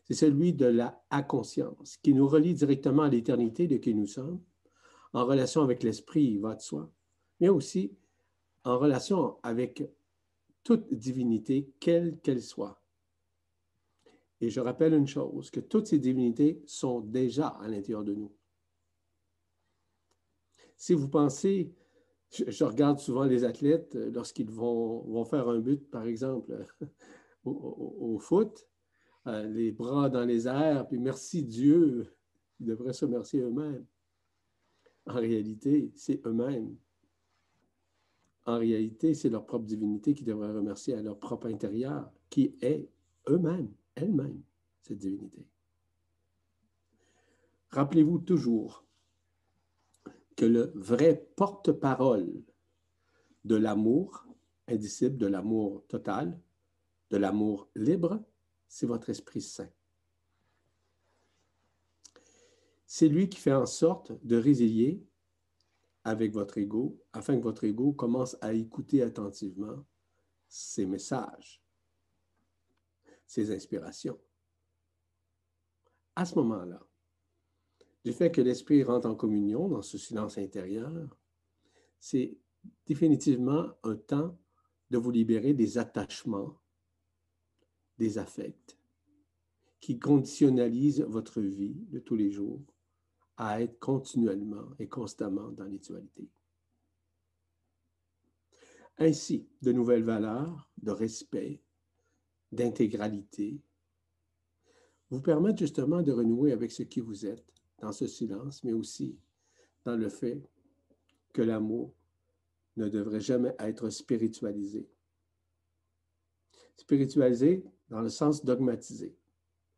[0.08, 4.42] c'est celui de la conscience qui nous relie directement à l'éternité de qui nous sommes,
[5.12, 6.90] en relation avec l'esprit, il va de soi,
[7.40, 7.92] mais aussi
[8.64, 9.84] en relation avec
[10.64, 12.82] toute divinité, quelle qu'elle soit.
[14.40, 18.32] Et je rappelle une chose, que toutes ces divinités sont déjà à l'intérieur de nous.
[20.78, 21.74] Si vous pensez,
[22.32, 26.64] je, regarde souvent les athlètes euh, lorsqu'ils vont, faire un but, par exemple,
[27.46, 28.67] au foot,
[29.28, 32.14] les bras dans les airs, puis merci Dieu.
[32.60, 33.86] Ils devraient se remercier eux-mêmes.
[35.06, 36.76] En réalité, c'est eux-mêmes.
[38.46, 42.90] En réalité, c'est leur propre divinité qui devrait remercier à leur propre intérieur, qui est
[43.30, 44.42] eux-mêmes, elle-même,
[44.82, 45.46] cette divinité.
[47.70, 48.86] Rappelez-vous toujours
[50.38, 52.42] que le vrai porte-parole
[53.44, 54.26] de l'amour
[54.68, 56.40] indicible, de l'amour total,
[57.10, 58.24] de l'amour libre,
[58.68, 59.70] c'est votre Esprit Saint.
[62.86, 65.06] C'est lui qui fait en sorte de résilier
[66.04, 69.86] avec votre ego afin que votre ego commence à écouter attentivement
[70.48, 71.62] ses messages,
[73.26, 74.18] ses inspirations.
[76.16, 76.82] À ce moment-là,
[78.06, 81.18] du fait que l'esprit rentre en communion dans ce silence intérieur,
[82.00, 82.38] c'est
[82.86, 84.40] définitivement un temps
[84.90, 86.58] de vous libérer des attachements,
[87.98, 88.78] des affects
[89.80, 92.62] qui conditionnalisent votre vie de tous les jours
[93.38, 96.30] à être continuellement et constamment dans l'étualité.
[98.98, 101.62] Ainsi, de nouvelles valeurs de respect,
[102.52, 103.62] d'intégralité,
[105.10, 109.18] vous permettent justement de renouer avec ce qui vous êtes dans ce silence, mais aussi
[109.86, 110.42] dans le fait
[111.32, 111.94] que l'amour
[112.76, 114.90] ne devrait jamais être spiritualisé.
[116.76, 119.16] Spiritualisé dans le sens dogmatisé,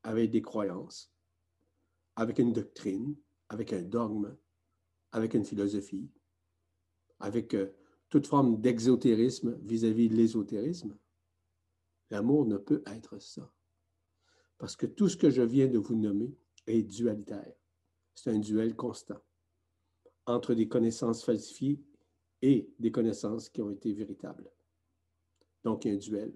[0.03, 1.12] avec des croyances,
[2.16, 3.16] avec une doctrine,
[3.49, 4.36] avec un dogme,
[5.12, 6.10] avec une philosophie,
[7.20, 7.72] avec euh,
[8.10, 10.97] toute forme d'exotérisme vis-à-vis de l'ésotérisme.
[12.10, 13.51] L'amour ne peut être ça.
[14.57, 16.36] Parce que tout ce que je viens de vous nommer
[16.68, 17.53] est dualitaire.
[18.16, 19.22] C'est un duel constant
[20.26, 21.82] entre des connaissances falsifiées
[22.41, 24.51] et des connaissances qui ont été véritables.
[25.64, 26.34] Donc, il y a un duel.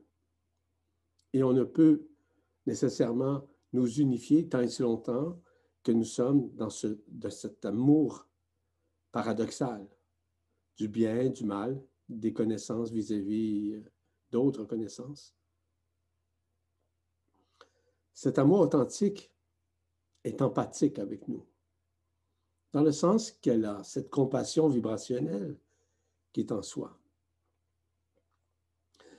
[1.33, 2.07] Et on ne peut
[2.65, 5.41] nécessairement nous unifier tant et si longtemps
[5.83, 8.27] que nous sommes dans ce, de cet amour
[9.11, 9.87] paradoxal
[10.77, 13.83] du bien, du mal, des connaissances vis-à-vis
[14.31, 15.35] d'autres connaissances.
[18.13, 19.31] Cet amour authentique
[20.23, 21.45] est empathique avec nous,
[22.71, 25.57] dans le sens qu'elle a cette compassion vibrationnelle
[26.31, 26.97] qui est en soi.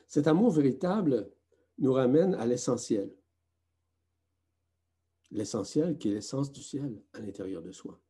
[0.06, 1.30] Cet amour véritable
[1.78, 3.14] nous ramène à l'essentiel.
[5.30, 8.00] L'essentiel qui est l'essence du ciel à l'intérieur de soi.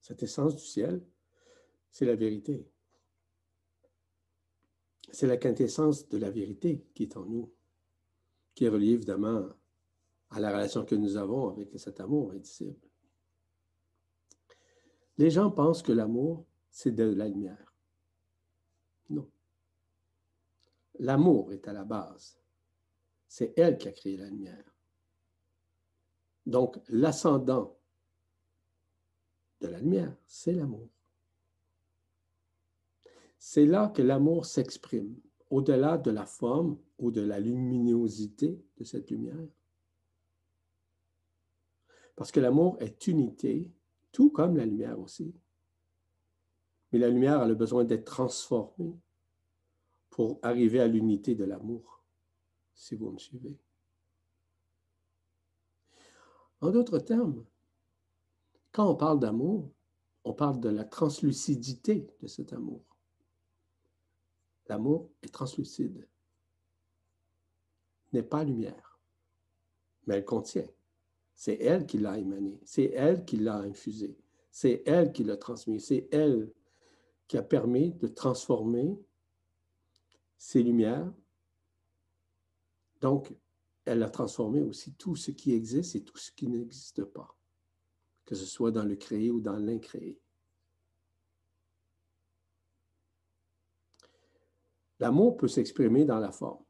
[0.00, 1.04] Cette essence du ciel,
[1.90, 2.66] c'est la vérité.
[5.10, 7.52] C'est la quintessence de la vérité qui est en nous,
[8.54, 9.48] qui est reliée évidemment
[10.30, 12.80] à la relation que nous avons avec cet amour indicible.
[15.16, 17.72] Les gens pensent que l'amour, c'est de la lumière.
[19.08, 19.30] Non.
[20.98, 22.38] L'amour est à la base.
[23.26, 24.64] C'est elle qui a créé la lumière.
[26.46, 27.76] Donc, l'ascendant
[29.60, 30.88] de la lumière, c'est l'amour.
[33.38, 35.18] C'est là que l'amour s'exprime,
[35.50, 39.48] au-delà de la forme ou de la luminosité de cette lumière.
[42.16, 43.72] Parce que l'amour est unité,
[44.12, 45.34] tout comme la lumière aussi.
[46.92, 48.96] Mais la lumière a le besoin d'être transformée
[50.14, 52.00] pour arriver à l'unité de l'amour,
[52.72, 53.58] si vous me suivez.
[56.60, 57.44] En d'autres termes,
[58.70, 59.72] quand on parle d'amour,
[60.22, 62.84] on parle de la translucidité de cet amour.
[64.68, 66.06] L'amour est translucide,
[68.12, 69.00] n'est pas lumière,
[70.06, 70.70] mais elle contient.
[71.34, 74.16] C'est elle qui l'a émané, c'est elle qui l'a infusé,
[74.52, 76.52] c'est elle qui l'a transmis, c'est elle
[77.26, 78.96] qui a permis de transformer
[80.36, 81.12] ces lumières.
[83.00, 83.34] Donc,
[83.84, 87.36] elle a transformé aussi tout ce qui existe et tout ce qui n'existe pas,
[88.24, 90.18] que ce soit dans le créé ou dans l'incréé.
[95.00, 96.64] L'amour peut s'exprimer dans la forme,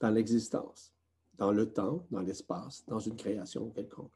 [0.00, 0.92] dans l'existence,
[1.34, 4.12] dans le temps, dans l'espace, dans une création quelconque.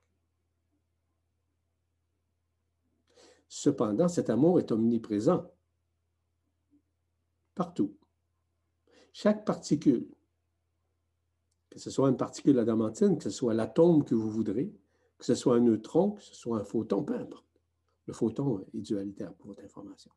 [3.49, 5.49] Cependant, cet amour est omniprésent
[7.55, 7.97] partout.
[9.19, 10.07] Chaque particule,
[11.71, 14.71] que ce soit une particule adamantine, que ce soit l'atome que vous voudrez,
[15.17, 17.47] que ce soit un neutron, que ce soit un photon, peu importe.
[18.05, 20.11] Le photon est dualitaire pour votre information.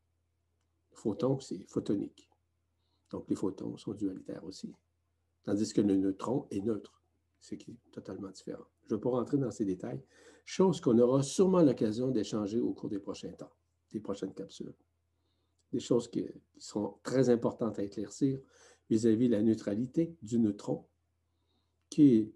[0.91, 2.29] Le photon, c'est photonique.
[3.09, 4.75] Donc, les photons sont dualitaires aussi.
[5.45, 7.01] Tandis que le neutron est neutre,
[7.39, 8.65] ce qui est totalement différent.
[8.83, 10.03] Je ne vais pas rentrer dans ces détails,
[10.43, 13.53] chose qu'on aura sûrement l'occasion d'échanger au cours des prochains temps,
[13.93, 14.75] des prochaines capsules
[15.71, 16.25] des choses qui,
[16.57, 18.39] sont très importantes à éclaircir
[18.89, 20.85] vis-à-vis de la neutralité du neutron,
[21.89, 22.31] qui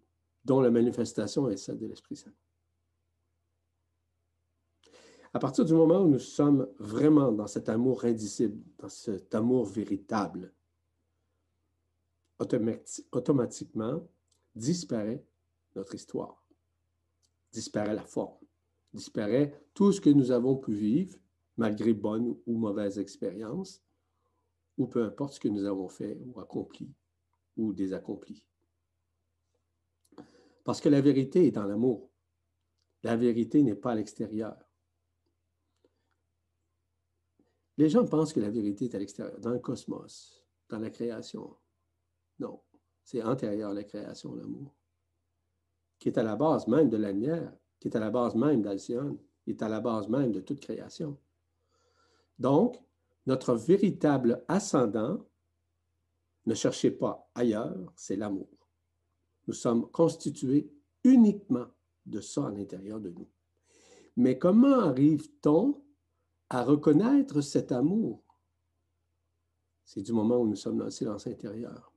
[0.45, 2.33] dont la manifestation est celle de l'Esprit Saint.
[5.33, 9.65] À partir du moment où nous sommes vraiment dans cet amour indicible, dans cet amour
[9.65, 10.53] véritable,
[13.11, 14.07] automatiquement
[14.55, 15.25] disparaît
[15.75, 16.45] notre histoire,
[17.51, 18.45] disparaît la forme,
[18.93, 21.17] disparaît tout ce que nous avons pu vivre
[21.57, 23.81] malgré bonnes ou mauvaises expériences,
[24.77, 26.93] ou peu importe ce que nous avons fait ou accompli
[27.57, 28.43] ou des accomplis.
[30.63, 32.09] Parce que la vérité est dans l'amour.
[33.03, 34.57] La vérité n'est pas à l'extérieur.
[37.77, 41.57] Les gens pensent que la vérité est à l'extérieur, dans le cosmos, dans la création.
[42.39, 42.61] Non,
[43.03, 44.73] c'est antérieur à la création, l'amour,
[45.99, 48.61] qui est à la base même de la lumière, qui est à la base même
[48.61, 51.17] d'Alcyone, qui est à la base même de toute création.
[52.39, 52.81] Donc,
[53.25, 55.25] notre véritable ascendant,
[56.45, 58.49] ne cherchez pas ailleurs, c'est l'amour.
[59.47, 60.71] Nous sommes constitués
[61.03, 61.67] uniquement
[62.05, 63.29] de ça à l'intérieur de nous.
[64.15, 65.83] Mais comment arrive-t-on
[66.49, 68.23] à reconnaître cet amour?
[69.85, 71.93] C'est du moment où nous sommes dans le silence intérieur.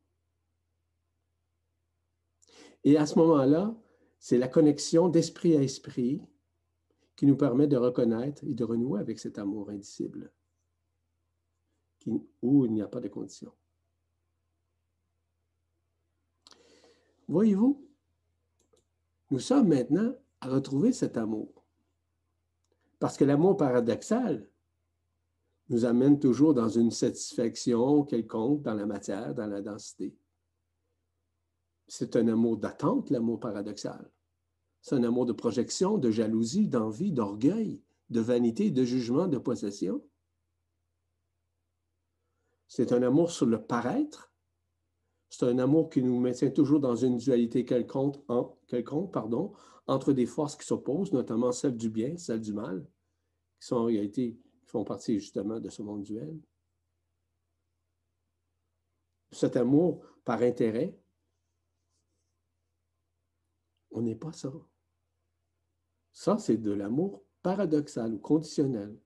[2.85, 3.77] Et à ce moment-là,
[4.19, 6.23] c'est la connexion d'esprit à esprit
[7.17, 10.33] qui nous permet de reconnaître et de renouer avec cet amour indicible,
[12.07, 13.53] où il n'y a pas de conditions.
[17.29, 17.85] Voyez-vous,
[19.31, 21.65] nous sommes maintenant à retrouver cet amour.
[22.99, 24.49] Parce que l'amour paradoxal
[25.69, 30.17] nous amène toujours dans une satisfaction quelconque dans la matière, dans la densité.
[31.89, 34.11] C'est un amour d'attente, l'amour paradoxal.
[34.81, 40.03] C'est un amour de projection, de jalousie, d'envie, d'orgueil, de vanité, de jugement, de possession.
[42.69, 44.33] C'est un amour sur le paraître,
[45.29, 48.17] c'est un amour qui nous maintient toujours dans une dualité quelconque,
[49.87, 52.87] entre des forces qui s'opposent, notamment celle du bien, celle du mal,
[53.61, 56.41] qui sont en réalité, qui font partie justement de ce monde duel.
[59.31, 60.99] Cet amour par intérêt,
[63.91, 64.53] on n'est pas ça.
[66.13, 68.99] Ça, c'est de l'amour paradoxal ou conditionnel,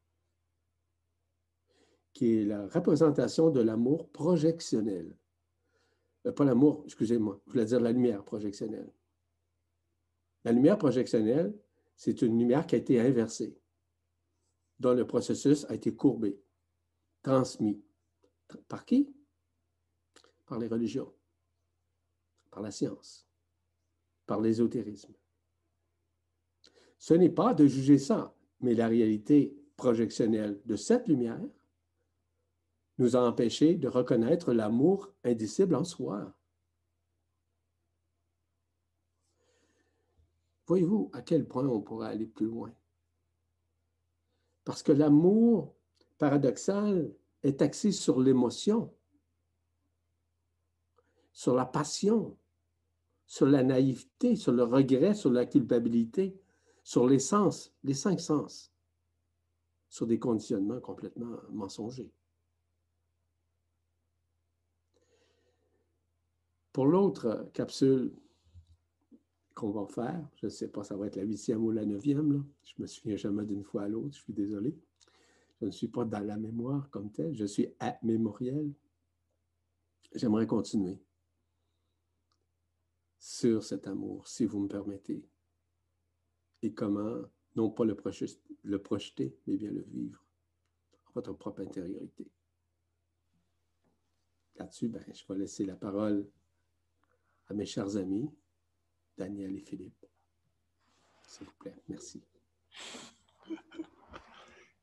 [2.13, 5.17] qui est la représentation de l'amour projectionnel.
[6.27, 8.93] Euh, pas l'amour, excusez-moi, je voulais dire la lumière projectionnelle.
[10.45, 11.55] La lumière projectionnelle,
[11.97, 13.59] c'est une lumière qui a été inversée,
[14.79, 16.41] dont le processus a été courbé,
[17.23, 17.83] transmis.
[18.67, 19.15] Par qui?
[20.47, 21.13] Par les religions,
[22.51, 23.27] par la science,
[24.27, 25.15] par l'ésotérisme.
[26.99, 31.41] Ce n'est pas de juger ça, mais la réalité projectionnelle de cette lumière
[33.01, 36.37] nous a empêchés de reconnaître l'amour indicible en soi.
[40.67, 42.73] Voyez-vous à quel point on pourrait aller plus loin?
[44.65, 45.75] Parce que l'amour
[46.19, 47.11] paradoxal
[47.43, 48.95] est axé sur l'émotion,
[51.33, 52.37] sur la passion,
[53.27, 56.39] sur la naïveté, sur le regret, sur la culpabilité,
[56.85, 58.71] sur les sens, les cinq sens,
[59.89, 62.13] sur des conditionnements complètement mensongers.
[66.73, 68.13] Pour l'autre capsule
[69.55, 72.47] qu'on va faire, je ne sais pas, ça va être la huitième ou la neuvième,
[72.63, 74.77] je me souviens jamais d'une fois à l'autre, je suis désolé.
[75.61, 78.73] Je ne suis pas dans la mémoire comme tel, je suis à mémoriel.
[80.15, 80.99] J'aimerais continuer
[83.19, 85.23] sur cet amour, si vous me permettez,
[86.63, 87.21] et comment,
[87.57, 87.97] non pas le,
[88.63, 90.25] le projeter, mais bien le vivre
[91.07, 92.27] en votre propre intériorité.
[94.57, 96.27] Là-dessus, ben, je vais laisser la parole
[97.55, 98.31] mes chers amis,
[99.17, 100.07] Daniel et Philippe.
[101.27, 102.23] S'il vous plaît, merci.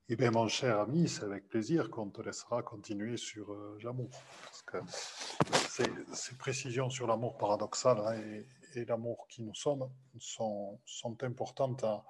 [0.09, 4.09] Eh bien, mon cher ami, c'est avec plaisir qu'on te laissera continuer sur euh, l'amour.
[4.43, 4.77] Parce que
[5.67, 8.21] ces, précisions sur l'amour paradoxal hein,
[8.75, 9.89] et, l'amour qui nous sommes
[10.19, 12.05] sont, sont importantes à,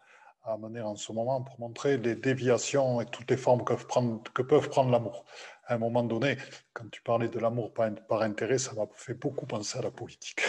[0.47, 4.21] à, mener en ce moment pour montrer les déviations et toutes les formes que, prendre,
[4.33, 5.25] que peuvent prendre l'amour
[5.67, 6.37] à un moment donné,
[6.73, 10.41] quand tu parlais de l'amour par, intérêt, ça m'a fait beaucoup penser à la politique.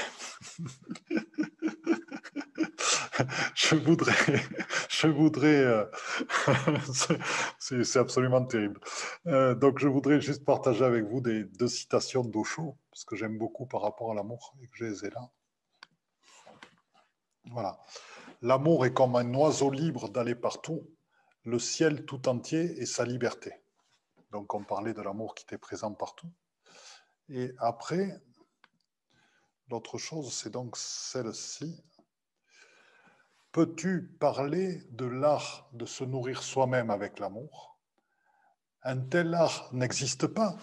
[3.55, 4.41] je voudrais,
[4.89, 5.85] je voudrais, euh,
[7.59, 8.81] c'est absolument terrible.
[9.27, 13.67] Euh, donc, je voudrais juste partager avec vous deux citations d'Osho, parce que j'aime beaucoup
[13.67, 15.29] par rapport à l'amour et que je les ai là.
[17.51, 17.77] Voilà.
[18.41, 20.89] L'amour est comme un oiseau libre d'aller partout,
[21.45, 23.53] le ciel tout entier est sa liberté.
[24.31, 26.31] Donc on parlait de l'amour qui était présent partout.
[27.29, 28.23] Et après,
[29.69, 31.83] l'autre chose, c'est donc celle-ci.
[33.51, 37.79] Peux-tu parler de l'art de se nourrir soi-même avec l'amour?
[38.83, 40.57] Un tel art n'existe pas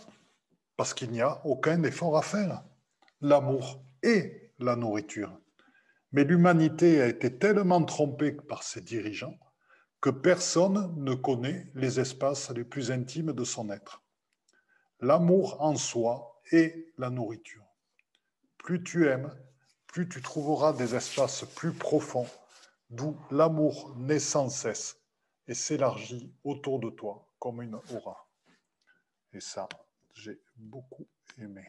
[0.78, 2.64] parce qu'il n'y a aucun effort à faire.
[3.22, 5.38] L'amour est la nourriture.
[6.16, 9.38] Mais l'humanité a été tellement trompée par ses dirigeants
[10.00, 14.02] que personne ne connaît les espaces les plus intimes de son être.
[15.02, 17.66] L'amour en soi est la nourriture.
[18.60, 19.30] plus tu aimes,
[19.88, 22.30] plus tu trouveras des espaces plus profonds,
[22.90, 24.98] d'où l'amour naît sans cesse
[25.50, 28.26] et s'élargit autour de toi comme une aura.
[29.34, 29.68] Et ça,
[30.14, 31.68] j'ai beaucoup aimé.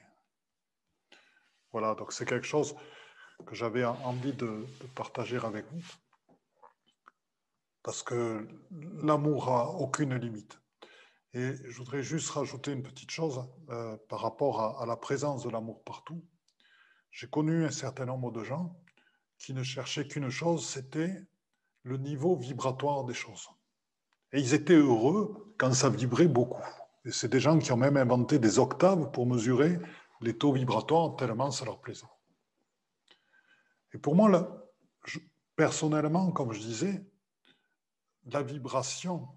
[1.73, 2.77] Voilà, donc c'est quelque chose
[3.45, 4.65] que j'avais envie de,
[4.95, 5.85] partager avec vous.
[7.83, 8.49] Parce que
[9.03, 10.61] l'amour a aucune limite.
[11.35, 15.51] Et je voudrais juste rajouter une petite chose euh, par rapport à, la présence de
[15.51, 16.25] l'amour partout.
[17.11, 18.77] J'ai connu un certain nombre de gens
[19.39, 21.15] qui ne cherchaient qu'une chose, c'était
[21.83, 23.49] le niveau vibratoire des choses.
[24.33, 26.63] Et ils étaient heureux quand ça vibrait beaucoup.
[27.05, 29.79] Et c'est des gens qui ont même inventé des octaves pour mesurer
[30.21, 32.07] les taux vibratoires tellement ça leur plaisait.
[33.93, 34.67] Et pour moi,
[35.57, 37.05] personnellement, comme je disais,
[38.27, 39.29] la vibration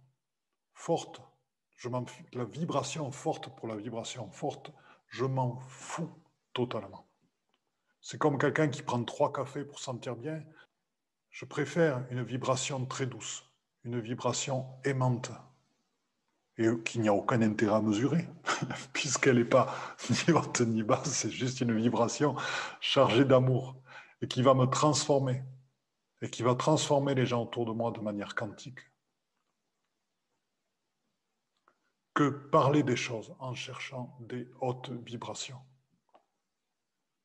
[0.73, 1.21] forte,
[1.77, 1.89] je
[2.34, 4.71] la vibration forte pour la vibration forte,
[5.07, 6.11] je m'en fous
[6.53, 7.07] totalement.
[8.01, 10.43] C'est comme quelqu'un qui prend trois cafés pour sentir bien.
[11.30, 13.45] Je préfère une vibration très douce,
[13.84, 15.31] une vibration aimante,
[16.57, 18.27] et qu'il n'y a aucun intérêt à mesurer,
[18.93, 19.73] puisqu'elle n'est pas
[20.09, 22.35] ni haute ni basse, c'est juste une vibration
[22.81, 23.76] chargée d'amour
[24.21, 25.43] et qui va me transformer
[26.21, 28.79] et qui va transformer les gens autour de moi de manière quantique.
[32.13, 35.61] Que parler des choses en cherchant des hautes vibrations.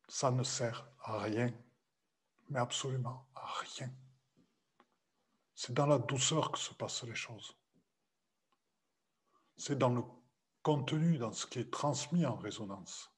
[0.09, 1.53] Ça ne sert à rien,
[2.51, 3.91] mais absolument à rien.
[5.57, 7.57] C'est dans la douceur que se passent les choses.
[9.57, 10.03] C'est dans le
[10.63, 13.11] contenu, dans ce qui est transmis en résonance,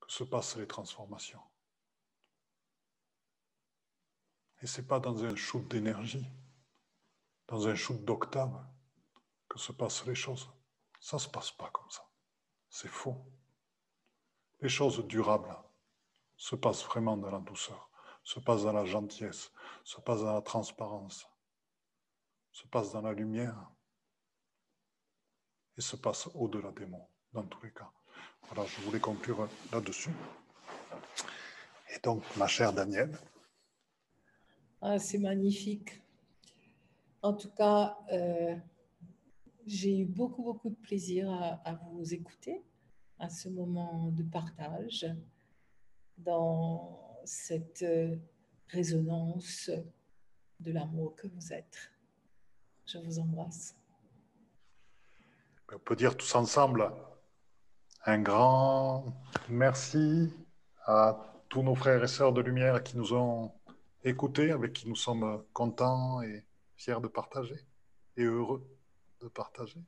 [0.00, 1.42] que se passent les transformations.
[4.60, 6.26] Et ce n'est pas dans un shoot d'énergie,
[7.46, 8.64] dans un shoot d'octave,
[9.48, 10.50] que se passent les choses.
[11.00, 12.04] Ça ne se passe pas comme ça.
[12.68, 13.16] C'est faux.
[14.60, 15.56] Les choses durables
[16.36, 17.90] se passent vraiment dans la douceur,
[18.22, 19.50] se passent dans la gentillesse,
[19.84, 21.26] se passent dans la transparence,
[22.52, 23.70] se passent dans la lumière
[25.76, 27.90] et se passent au-delà des mots, dans tous les cas.
[28.50, 30.12] Voilà, je voulais conclure là-dessus.
[31.94, 33.18] Et donc, ma chère Danielle,
[34.80, 36.00] ah, c'est magnifique.
[37.22, 38.56] En tout cas, euh,
[39.66, 42.62] j'ai eu beaucoup, beaucoup de plaisir à, vous écouter
[43.18, 45.06] à ce moment de partage
[46.16, 48.16] dans cette euh,
[48.68, 49.70] résonance
[50.60, 51.90] de l'amour que vous êtes.
[52.86, 53.74] Je vous embrasse.
[55.72, 56.90] On peut dire tous ensemble
[58.06, 59.04] un grand
[59.48, 60.32] merci
[60.86, 61.18] à
[61.48, 63.52] tous nos frères et sœurs de lumière qui nous ont
[64.04, 66.44] écouter, avec qui nous sommes contents et
[66.76, 67.58] fiers de partager,
[68.16, 68.66] et heureux
[69.20, 69.80] de partager.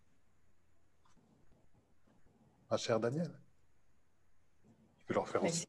[2.70, 3.32] Ma chère Danielle,
[4.98, 5.66] je vais leur faire aussi.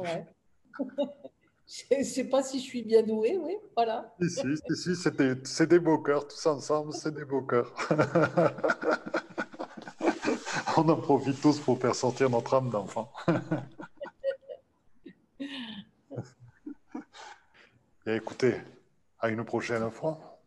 [0.00, 0.26] Ouais.
[1.66, 4.12] je ne sais pas si je suis bien douée, oui, voilà.
[4.20, 7.72] Si, si, c'est des beaux cœurs, tous ensemble, c'est des beaux cœurs.
[10.76, 13.12] On en profite tous pour faire sortir notre âme d'enfant.
[18.16, 18.54] écoutez,
[19.18, 20.40] à une prochaine fois.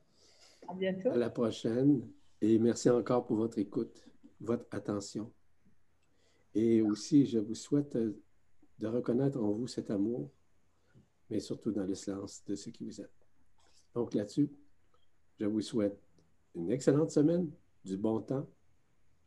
[0.67, 1.09] À bientôt.
[1.09, 2.07] À la prochaine.
[2.41, 4.03] Et merci encore pour votre écoute,
[4.39, 5.31] votre attention.
[6.55, 10.29] Et aussi, je vous souhaite de reconnaître en vous cet amour,
[11.29, 13.11] mais surtout dans le silence de ce qui vous êtes.
[13.93, 14.49] Donc là-dessus,
[15.39, 15.97] je vous souhaite
[16.55, 17.49] une excellente semaine,
[17.85, 18.47] du bon temps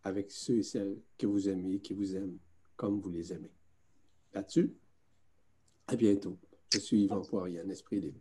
[0.02, 2.38] avec ceux et celles que vous aimez, qui vous aiment
[2.76, 3.50] comme vous les aimez.
[4.32, 4.72] Là-dessus,
[5.86, 6.36] à bientôt.
[6.72, 8.20] Je suis Yvan Poirier, un esprit libre.